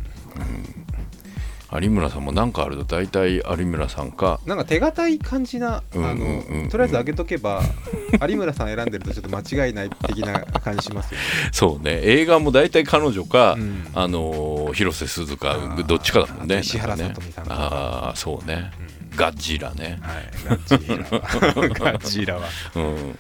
[1.81, 4.41] 有村さんも何かあると大体有村さんか。
[4.47, 6.65] なんか手堅い感じな、うんあうんうんうん。
[6.65, 7.63] のとりあえず上げとけば
[8.29, 11.27] 有村さん選んでるとちょっと間違いない的な感じしますよね。
[11.53, 12.01] そうね。
[12.03, 13.87] 映画も大体彼女か、うん。
[13.95, 15.57] あのー広瀬すずか
[15.87, 16.61] どっちかだもんね。
[16.61, 17.57] 石原さとみさんとか。
[17.57, 18.71] ああそうね、
[19.17, 19.99] ガッジラね。
[20.03, 22.35] はい、ガッジラ。
[22.39, 22.43] は。
[22.77, 23.19] うん。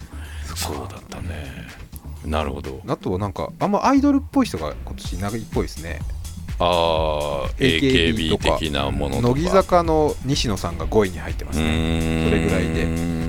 [0.54, 1.64] そうだったね。
[2.24, 2.80] なるほど。
[2.86, 6.00] あとはなんかあんまアイドルっぽい人が今年長いっぽいですね。
[6.58, 9.28] ああ AKB 的なものとか。
[9.28, 12.26] 乃木坂の西野さんが5位に入ってますうね。
[12.28, 13.24] それぐらいで。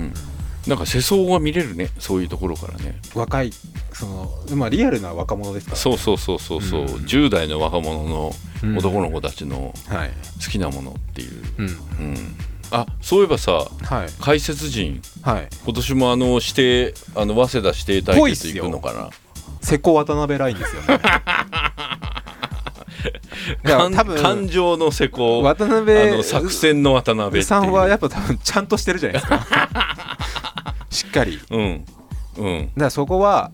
[0.67, 2.99] なんか世相が見れるねそういうところからね。
[3.13, 3.51] 若い
[3.93, 6.88] そのまあリアルな若者ですから、そうそうそうそうそう、うん。
[6.88, 10.11] 10代の若者のうん男の子たちのはい。
[10.43, 11.65] 好きなものっていう、うん。
[11.67, 12.36] うん、
[12.71, 14.09] あそういえばさはい。
[14.19, 15.47] 解説陣はい。
[15.65, 19.09] 今年もあの指定あの早稲田指定対決行くのかな？
[19.61, 20.99] 瀬古渡辺ラインですよね。
[23.63, 29.45] 多分感情の瀬古渡あ辺の作戦の渡辺さんはやっぱ多分ちゃんとしてるじゃないですか。
[30.89, 31.37] しっかり。
[31.37, 31.85] だかうん。
[32.37, 33.51] うんらそこは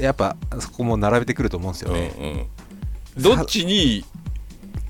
[0.00, 2.46] やっぱそこも並べてくると思うんですようんね、
[3.16, 3.22] うん。
[3.22, 4.04] どっちに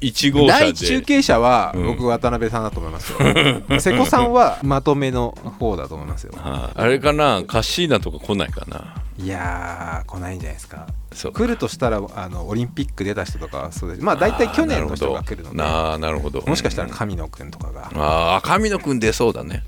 [0.00, 0.70] 1号車第で？
[0.72, 1.86] 一中継者はうん。
[1.86, 3.18] 僕渡辺さんだと思いますよ、
[3.80, 6.32] 瀬古さんはまとめの方だと思いますよ。
[6.36, 7.42] はいあれかな？
[7.46, 8.94] カッシーナとか来ないかな？
[9.18, 10.86] いやー来ないんじゃないですか。
[11.12, 11.32] そう。
[11.32, 14.02] 来るとしたらあのオリンピック出た人とかはそうです。
[14.02, 16.42] まあ大体去年の人が来るのであーなるほど。
[16.42, 16.94] もしかしたらうん。
[16.94, 17.90] 神野くんとかが。
[17.94, 19.62] ああ神野くん出そうだね。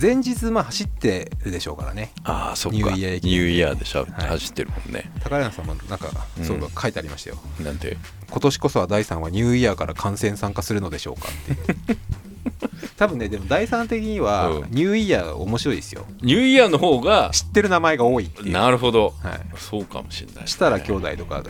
[0.00, 2.10] 前日まあ走ってるでしょうからね。
[2.24, 2.78] ああそっか。
[2.78, 4.10] ニューイヤー駅ニューイヤーでしゃ、はい。
[4.28, 5.10] 走ってるもんね。
[5.22, 6.44] 高柳さんもなんかうん。
[6.44, 7.98] そういえば書いてありましたよ、なんて。
[8.30, 11.96] 今年こそは第3はニューイヤーから観戦参加するのでしょうかって
[12.96, 14.70] 多分ねでも第3的にはうん。
[14.70, 16.06] ニューイヤー面白いですよ。
[16.22, 19.14] ニューイヤーの方が知ってる名前が多いっていう、なるほど。
[19.22, 21.42] はい、そうかもしれない、ね、設楽兄弟とか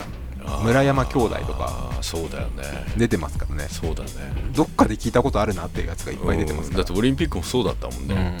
[0.43, 0.63] あー。
[0.63, 1.89] 村山兄弟とか。
[1.91, 2.63] あーそうだよね。
[2.97, 3.67] 出てますからね。
[3.69, 4.09] そうだね。
[4.55, 8.37] どっかで聞いたことあるなっていうやつがいっぱい出てますかだってオリンピックもそうだったもんね、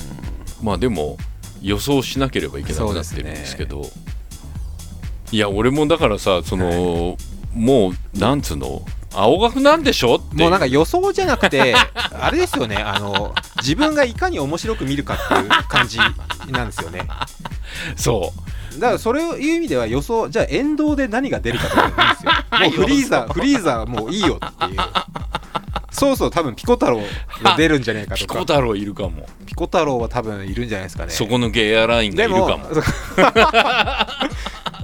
[0.61, 0.65] うん。
[0.65, 1.17] まあでも
[1.61, 3.83] 予想しなければいけなくなってるんですけど。
[5.31, 7.17] いや俺もだからさその、
[7.53, 8.83] もうなんつうの？
[9.15, 10.35] 青学なんでしょって。
[10.35, 11.75] もうなんか予想じゃなくて
[12.19, 15.97] あれですよねあの自分がいかに面白く見るかっていう感じ
[16.49, 17.07] なんですよね。
[17.95, 18.33] そ
[18.75, 18.79] う。
[18.79, 21.83] だからそれをいう意味では予想じゃあ沿道で何が出るかとよ。
[22.61, 24.79] もうフリーザフリーザもういいよっていう。
[25.91, 27.01] そうそう多分ピコ太郎
[27.41, 28.33] が出るんじゃないかとか。
[28.33, 31.11] ピコ太郎いるかも、ピコ太郎は多分いるんじゃないですかね。
[31.11, 32.67] そこのゲアラインがいるかも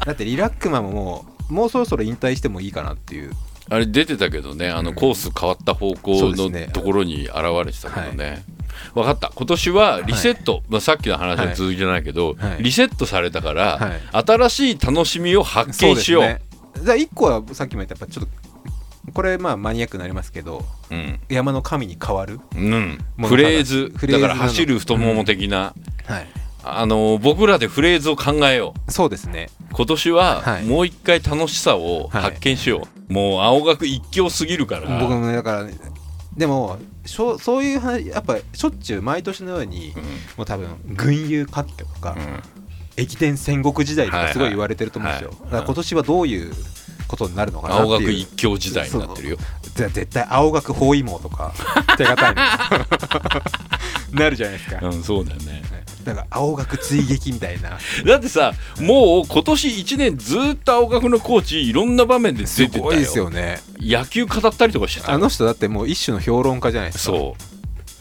[0.06, 3.34] だってリラックマももうもうそろそろ引退してもいいかなっていう
[3.72, 8.43] あれ出てたけどねあのコース変わった方向のところに現れてたけどね。
[8.93, 9.32] 分かった。
[9.34, 12.63] 今年はリセット、まあ、さっきの話の続きじゃないけど、はい。
[12.63, 14.01] リセットされたから、はい。
[14.26, 16.24] 新しい楽しみを発見しよう。
[16.24, 16.41] そうね。
[16.84, 21.19] じゃあ1個はさっきも言ったやっぱちょっとこれまあマニアックになりますけどうん。
[21.30, 22.97] 山の神に変わるうん。
[23.24, 25.74] フレーズだから走る太もも的な、
[26.05, 26.28] はい。
[26.63, 28.91] あの僕らでフレーズを考えよう。
[28.91, 29.49] そうですね。
[29.72, 30.65] 今年ははい。
[30.65, 34.99] もう一回楽しさを発見しよう、もう青学一強すぎるから。
[34.99, 35.74] 僕もねだからね
[36.38, 40.03] でもしょそういう話やっぱしょっちゅう毎年のように、うん。
[40.38, 42.41] もう多分群雄割拠とか、うん。
[42.95, 45.39] 駅伝戦国時代とかすごい言われてると思うんですよ、はい。
[45.39, 46.53] はいだから今年はどういう
[47.07, 49.38] ことになるのかな青学一強時代になってるよ。
[49.76, 51.53] じゃあ絶対青学包囲網とか
[51.97, 52.41] 手堅いの。
[54.18, 55.64] なるじゃないですか、うんそうだよね
[56.04, 57.78] だから青学追撃みたいな。
[58.06, 62.72] だってさもう今年1年ずっと青学のコーチいろんな場面で出てたよ。
[62.72, 63.60] すごいですよね。
[63.80, 65.12] 野球語ったりとかしてた？
[65.12, 67.18] よあの人だってもう一種の評論家じゃないですか。
[67.18, 67.43] そう。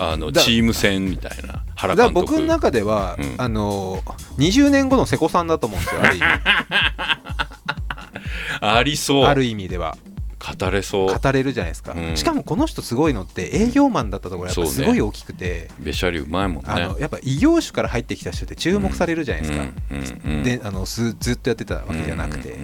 [0.02, 2.20] あのだチーム戦みたいな原監督。
[2.26, 3.34] 僕の中では、うん。
[3.36, 4.02] あの
[4.38, 6.24] 20年後の瀬古さんだと思うんですよある意味。
[8.62, 9.24] ありそう。
[9.26, 9.96] ある意味では
[10.40, 11.18] 語れそう。
[11.18, 12.16] 語れるじゃないですか、うん。
[12.16, 16.62] しかもこの人すごいのって営業マンだったところやっぱすごい大きくて、べしゃりうまいもんね。
[16.66, 22.56] あのやっぱ異業種から入ってきた人って注目されるじゃないですか、うんうんうんであのすずっとやってたわけじゃなくて、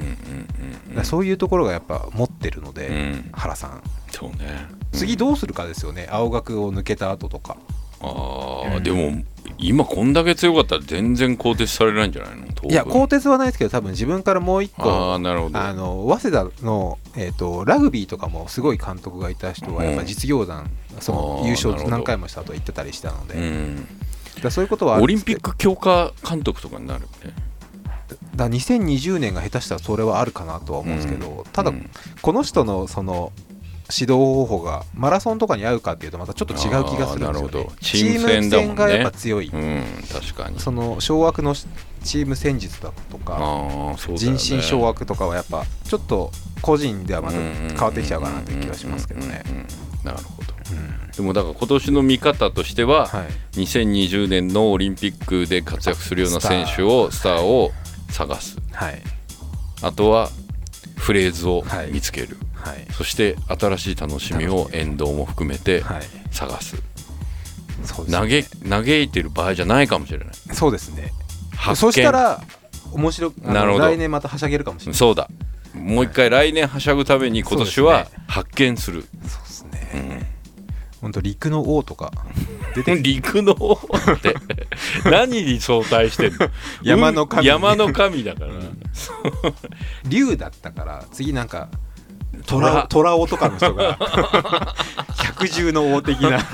[1.04, 3.30] そういうところがやっぱ持ってるので、うん。
[3.32, 3.82] 原さん。
[4.10, 4.66] そうね。
[4.92, 6.08] 次どうするかですよね。
[6.10, 7.58] 青学を抜けた後とか。
[8.00, 8.82] ああ、うん。
[8.82, 9.22] でも
[9.58, 12.46] 今こんだけ強かったら全然更迭されないんじゃないの？
[12.68, 15.58] いや更迭はないですけど多分自分からもう一個ああなるほど。
[15.58, 23.88] あの早稲田の、えー、とラグビーとかもすごい監督がいた人はやっぱ実業団、その優勝何回もしたと言ってたりしたので、うん、
[24.42, 27.06] だそういうことはオリンピック強化監督とかになるね。
[28.36, 31.90] だから2020年が下手したらそれはあるかなとは思うんですけど、ただ、うん。
[32.20, 33.32] この人のその
[33.92, 37.48] 指導方法がマラソンとかに合うかっていうとまたちょっと違う気がするんですよね。
[37.48, 37.72] ど。
[37.80, 40.58] チーム戦がやっぱ強い、うん確かに。
[40.58, 43.96] その掌握のチーム戦術だとか、ね。
[44.16, 46.32] 人心掌握とかはやっぱちょっと
[46.62, 49.42] 個人ではまた変わってきちゃうかなっていう気がしますけどね。
[50.02, 50.54] なるほど。
[50.72, 51.10] うん。
[51.12, 53.24] でもだから今年の見方としては、は
[53.54, 53.60] い。
[53.60, 57.70] 2020年のオリンピックで活躍するような選手をスターを
[58.10, 58.58] 探す。
[58.72, 59.00] はい。
[59.82, 60.30] あとは
[60.96, 62.46] フレーズをはい見つける、はい
[62.92, 66.02] そして新しい楽しみを沿道も含めてはい。
[66.30, 66.76] 探す、
[67.84, 70.28] そうです嘆嘆いてる場合じゃないかもしれない。
[70.52, 71.12] そうですね。
[71.56, 72.42] 発そ見したら
[72.92, 73.84] 面白あのなるほど。
[73.84, 75.28] 来年またはしゃげるかもしれないそうだ。
[75.74, 79.02] もう一回来年はしゃぐために今年は発見する。
[79.02, 80.30] そうですね。
[81.00, 82.10] 本当陸の王とか
[82.74, 84.34] 出て 陸の王って。
[85.04, 86.48] 何に相対してんの？
[86.82, 87.40] 山の神。
[87.42, 88.52] うん山の神だから、
[90.08, 91.68] 竜だったから次なんか
[92.46, 93.98] 虎虎虎王とかの人が。
[95.16, 96.44] 百獣の王的な。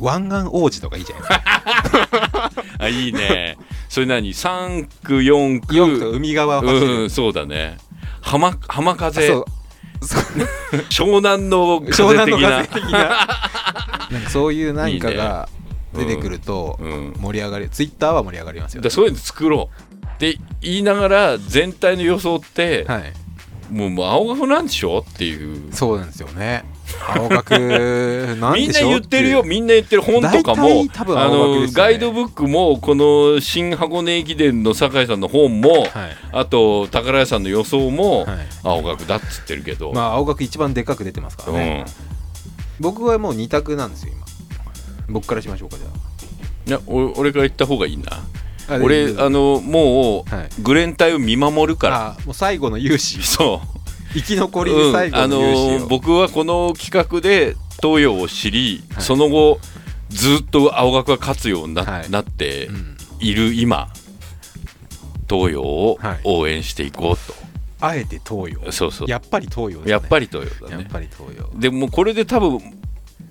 [0.00, 2.50] 湾岸王子とかいいじゃないですか。
[2.78, 3.58] あいいね。
[3.88, 5.76] それ何？3区4区。
[5.76, 7.78] 四区と海側を走る、うんそうだね。
[8.20, 9.44] 浜浜あ風そう。
[10.90, 12.36] 湘南の湘風的な。
[12.36, 12.98] 南の風的な。
[14.10, 15.48] なんかそういう何かが
[15.94, 17.14] 出てくるとうん。
[17.20, 20.04] 盛り上がりツイッターは盛り上がりますよでそういうの作ろう。
[20.06, 23.12] って言いながら全体の予想って、はい
[23.72, 25.04] もうもう青学なんでしょ？
[25.08, 25.72] っていう。
[25.72, 26.64] そうなんですよね。
[27.16, 27.50] 青学
[28.38, 31.88] なん みんなでしょ言ってるよみんな言ってる本とかも大体多分あの青学ですよね。
[31.88, 35.90] ガイドブックもこの新箱根駅伝の酒井さんの本も、はい。
[36.32, 38.36] あと宝屋さんの予想も、はい。
[38.62, 41.86] 青学だっつってるけど、まあ青学一番でっかく出てますからね、
[42.78, 44.22] 僕はもう二択なんですよ今。
[45.08, 48.04] 僕からしましょうかじうん、いやお俺から言った方がいいな。
[48.12, 52.16] ゃあ俺あのもう、はいグレン隊を見守るから。
[52.18, 53.26] あもう最後の勇姿。
[53.26, 53.78] そう。
[54.14, 59.02] 生き残りで最後のの勇姿を、僕はこの企画で東洋を知り、はい。
[59.02, 59.58] その後
[60.10, 62.10] ずっと青学が勝つようにな,、はい。
[62.10, 62.96] なってうん。
[63.20, 63.88] いる今
[65.28, 66.20] 東洋をはい。
[66.24, 67.32] 応援していこう
[67.80, 68.60] あえて東洋。
[68.60, 69.08] と、そうそう。
[69.08, 70.82] ややっぱり東洋ね、っぱり東洋だね。
[70.82, 71.50] やっぱり東洋。
[71.58, 72.60] でもこれで多分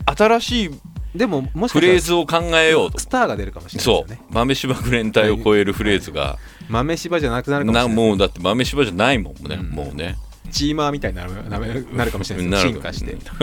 [0.05, 0.69] 新しい
[1.15, 2.99] でももしかフレーしズを考えようと。
[2.99, 4.21] スターが出るかもしれないね。
[4.29, 4.33] う。
[4.33, 6.37] 豆柴グレン隊を超えるフレーズが、
[6.69, 7.95] 豆柴じゃなくなるかもしれない。
[7.95, 9.69] なもうだって豆柴じゃないもんね、うん。
[9.71, 10.17] もうね。
[10.51, 13.15] チーマーみたいになるなるなるかもしれない進化して。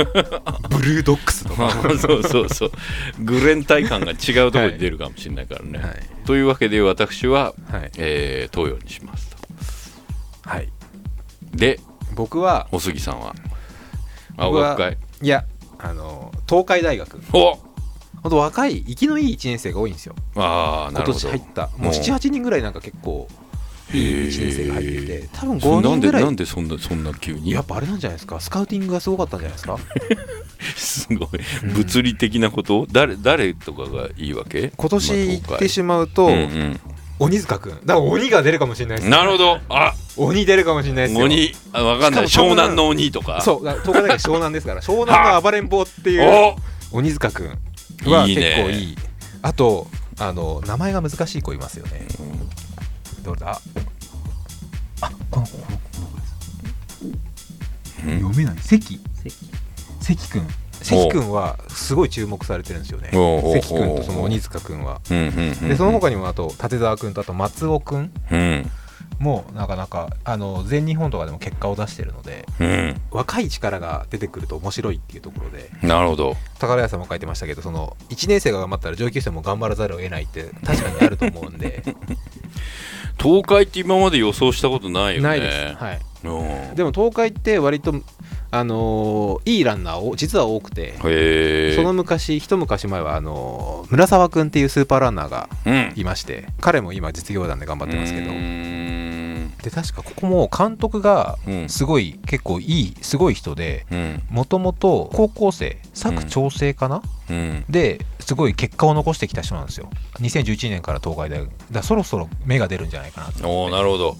[0.70, 1.70] ブルードックスとか。
[1.98, 2.72] そうそうそう。
[3.20, 5.96] グレン隊感が違うところに出るかもしれないからね、はい。
[6.26, 9.36] というわけで私は、はい、えー東洋にしますと。
[10.48, 10.68] はい、
[11.54, 11.80] で
[12.14, 13.34] 僕はお杉さんは。
[14.38, 15.44] 青学会いや
[15.78, 17.20] あの東海大学。
[17.32, 17.58] お。
[18.20, 20.14] 本当若い生きのいい1年生が多いんですよ。
[20.34, 21.18] 今ああなるほど。
[21.20, 21.62] 年入った。
[21.68, 21.92] もうもう。
[21.92, 23.28] 78人ぐらいなんか結構
[23.94, 27.52] いい1年生が入ってへて多分5それなんで人ぐらいなんでそんなそんな急に？
[27.52, 28.40] やっぱあれなんじゃないですか？
[28.40, 29.78] スカウティングがすごかったんじゃないですか？
[30.76, 31.28] すごい。
[31.74, 32.86] 物理的なこと？
[32.90, 34.72] 誰誰とかがいいわけ？
[34.76, 36.60] 今年行まあってしまうと、東海。
[36.60, 36.80] うん
[37.18, 39.58] 鬼塚君だから鬼が出るかもしれないですうん、なるほど。
[39.68, 39.94] あ。
[40.16, 41.24] 鬼出るかもしれないですよ。
[41.24, 41.52] 鬼。
[41.72, 42.24] あ分かんない。
[42.24, 43.40] 湘南の鬼とか。
[43.40, 43.64] そう。
[43.64, 46.56] だから東海大学湘南ですから 湘南の暴れん坊っていう
[46.92, 47.58] お鬼塚君
[48.06, 48.42] はいいね。
[48.42, 48.96] 結構いい。
[49.42, 49.86] あと
[50.18, 52.06] あの名前が難しい子いますよね、
[53.22, 53.60] どれだ？
[55.00, 57.16] あこの子この子です。
[58.06, 58.14] うん。
[58.20, 58.56] 読めない。
[58.60, 59.00] 関。
[60.00, 60.28] 関。
[60.30, 60.46] 君
[60.82, 63.10] 関君はすごい注目されてるんですよね。
[63.12, 65.00] 関君とその鬼塚君は。
[65.10, 68.12] うんでその他にもあと立澤君とあと松尾君。
[68.30, 68.70] うん。
[69.18, 73.00] もなかなかあの全日本とかでも結果を出してるのでうん。
[73.10, 75.70] 若い力が出てくると面白いっていうところで。
[75.82, 76.36] なるほど。
[76.58, 81.82] 宝屋さんも書いてましたけどその1年生が頑張ったら上級生も頑張らざるを得ないって確かにあると思うんで
[83.20, 85.28] 東海って今まで予想したことないよね。
[85.28, 86.74] ないです、はい、うん。
[86.74, 87.94] でも東海って割と、
[88.50, 95.92] あのーいいランナーを実は多くてへえその昔一昔前はあのー村沢君っていうスーパーランナーがうん。
[95.96, 98.30] いまして彼も今実業団で頑張ってますけど。
[98.30, 99.07] うーん
[99.62, 101.68] でで確かここも監督がうん。
[101.68, 104.22] すごい、結構いいすごい人でうん。
[104.30, 107.64] もともと高校生佐久長聖かな、うん。
[107.68, 109.90] ですごい結果を残してきた人なんですよ。
[110.20, 111.40] 2011年から東海大。
[111.40, 113.48] 学だそろそろ芽が出るんじゃないかなと。
[113.48, 114.16] おおなるほど。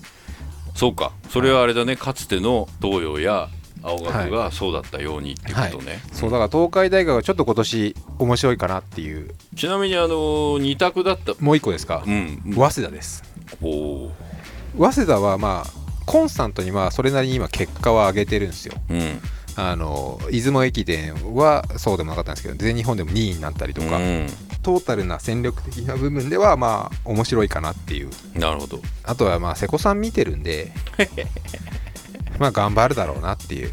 [0.74, 1.12] そうか。
[1.30, 1.97] それはあれだね。
[1.97, 3.49] かつての東洋や
[3.82, 9.34] 青学がそうだったようにっていうことね、そうだから東海大学はちょっと今年面白いかなっていう。
[9.57, 12.43] ちなみにあの二択だったもう一個ですか、うん。
[12.55, 13.22] 早稲田です。
[13.62, 14.12] おお
[14.77, 18.75] 早稲田はまあコンスタントにまあそれなりに今結果は上げてるんですよ。
[18.91, 19.21] うん。
[19.57, 24.27] あの出雲駅伝はそうでもなかったんですけど全日本でも2位になったりとか、うん。
[24.62, 28.11] トータルな戦力的な部分ではまあ面白いかなっていう。
[28.35, 28.81] なるほど。
[29.05, 30.73] あとはまあ瀬古さん見てるんで
[32.39, 33.72] まあ頑張るだろうなっていう、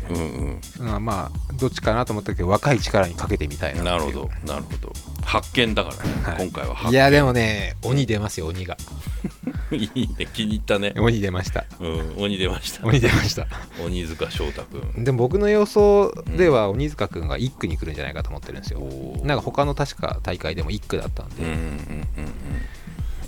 [0.79, 4.93] うんまあ、まあどっちかなと思ったけど若い力にかけてみたいうんななるほどなるほど。
[5.23, 6.47] 発見だからね、はい。
[6.47, 6.91] 今回は発見。
[6.93, 8.77] いやでもね鬼出ますよ鬼が。
[9.71, 11.65] いいね気に入ったね、鬼出ました。
[11.79, 12.85] うん、鬼出ました。
[12.85, 13.47] 鬼出ました。
[13.83, 18.79] 鬼塚翔太君でも僕の予想では鬼塚君が1区に来るんじゃないかと思ってるんですよ。
[18.79, 19.25] おー。
[19.25, 22.35] なんか他の確か大会でも1区だったんで、うんうんうんうん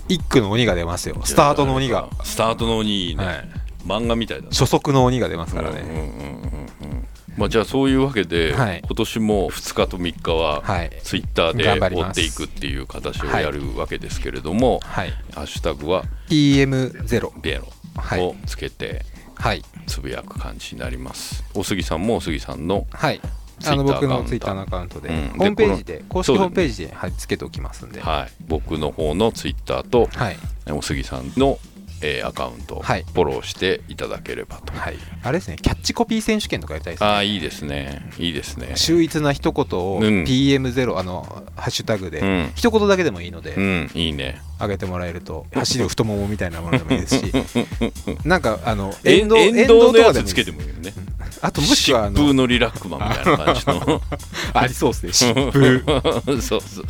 [0.08, 1.20] 1区の鬼が出ますよ。
[1.24, 3.48] スタートの鬼が、スタートの鬼いいね、はい、
[3.88, 7.08] 漫画みたいだね初速の鬼が出ますからね、うんうんうんうん
[7.38, 8.82] まあじゃあそういうわけで、はい。
[8.84, 10.90] 今年も2日と3日ははい。
[11.04, 15.12] ツイッターで追っていくっていう形をやるわけですけれども、はい。
[15.32, 17.72] ハッシュタグは PM0 ベロ。
[17.94, 18.20] はい。
[18.20, 19.04] をつけて
[19.36, 19.62] はい。
[19.86, 21.44] つぶやく感じになります。
[21.54, 23.20] お杉さんもお杉さんのはい。
[23.66, 25.28] あの僕のツイッターのアカウントで、うん。
[25.38, 30.36] ホームページで公式ホームページで、はい、つけておきますんで、はい、僕の方のツイッターとはい。
[30.72, 31.58] お杉さんの、
[32.02, 34.72] えーアカウントをフはいォローしていただければと。
[34.72, 38.72] はい、あれですねキャッチコピー選手権とかやりたいですねああいいですねいいですね。
[38.76, 44.40] 秀逸な一言をうん PM0 あのハッシュタグで、うん一言だけでもいいので、うんいいね。
[44.60, 47.32] 上げてもらえると走る太ももみたいなものでもいいですし
[48.26, 50.92] なんかあのえ沿道沿道とかでもいいですけてもいいよね。
[51.40, 54.02] あともしくはあ疾風ののリラックマンみたいな感じの。
[54.54, 56.84] ありそうですね疾風そうそうそう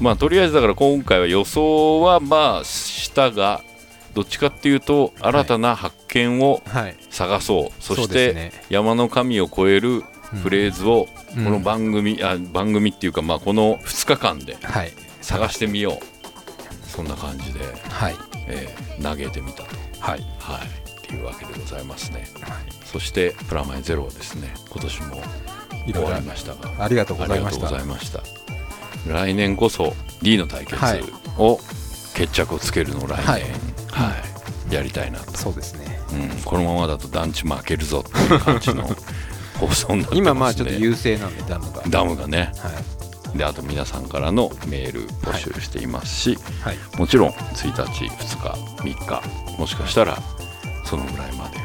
[0.00, 3.62] まあとりあえずだから今回は予想はまあ下が
[4.18, 6.96] どっちかっていうと新たな発見をはい。
[7.08, 8.64] 探そう、そそうしてですね。
[8.68, 10.02] 山の神を超える
[10.42, 11.06] フレーズを
[11.36, 11.44] うん。
[11.44, 14.92] この番組、あ番組っていうかまあこの2日間ではい。
[15.20, 16.90] 探してみよう。
[16.90, 17.60] そんな感じで、
[17.90, 18.16] はい。
[18.48, 19.62] えー投げてみた。
[19.62, 19.68] と
[20.00, 20.20] はい。
[20.40, 20.66] はい。
[20.98, 22.26] っていうわけでございますね。
[22.84, 25.22] そしてプラマイゼロはですね今年も
[25.92, 26.84] 終わりましたが。
[26.84, 28.20] ありがとうございました。
[29.06, 31.04] 来年こそ D の対決はい。
[31.38, 31.60] を
[32.18, 34.14] 決着をつけるのを来年、はは
[34.68, 34.72] い。
[34.72, 36.00] いやりたいなと、そうですね。
[36.12, 38.82] うん、このままだと団地負けるぞっていう感じの
[39.60, 41.82] 放送になってますね今まあちょっと優勢なんでダムが。
[41.88, 42.52] ダムがね。
[42.58, 42.70] は
[43.34, 43.38] い。
[43.38, 46.78] であと皆さんからのメール募集していますし、はい。
[46.96, 49.22] もちろん1日2日3日
[49.56, 50.18] もしかしたら
[50.84, 51.58] そのぐらいまで。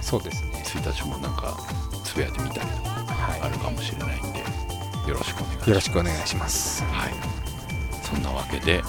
[0.00, 0.64] そうですね。
[0.66, 1.56] 1日もなんか
[2.02, 4.40] つぶやいてみたりとかあはるかもしれないんで
[5.08, 5.66] よろしくお願いします。
[5.66, 6.82] いよろしくお願いします。
[6.82, 7.12] はい、
[8.02, 8.82] そんなわけで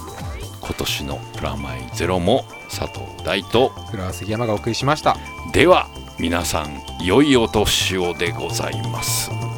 [0.63, 5.17] 今年のプラマイゼロも佐藤大と浦和杉山がお送りしました
[5.51, 5.87] では
[6.19, 9.52] 皆さん良いお年をでございます。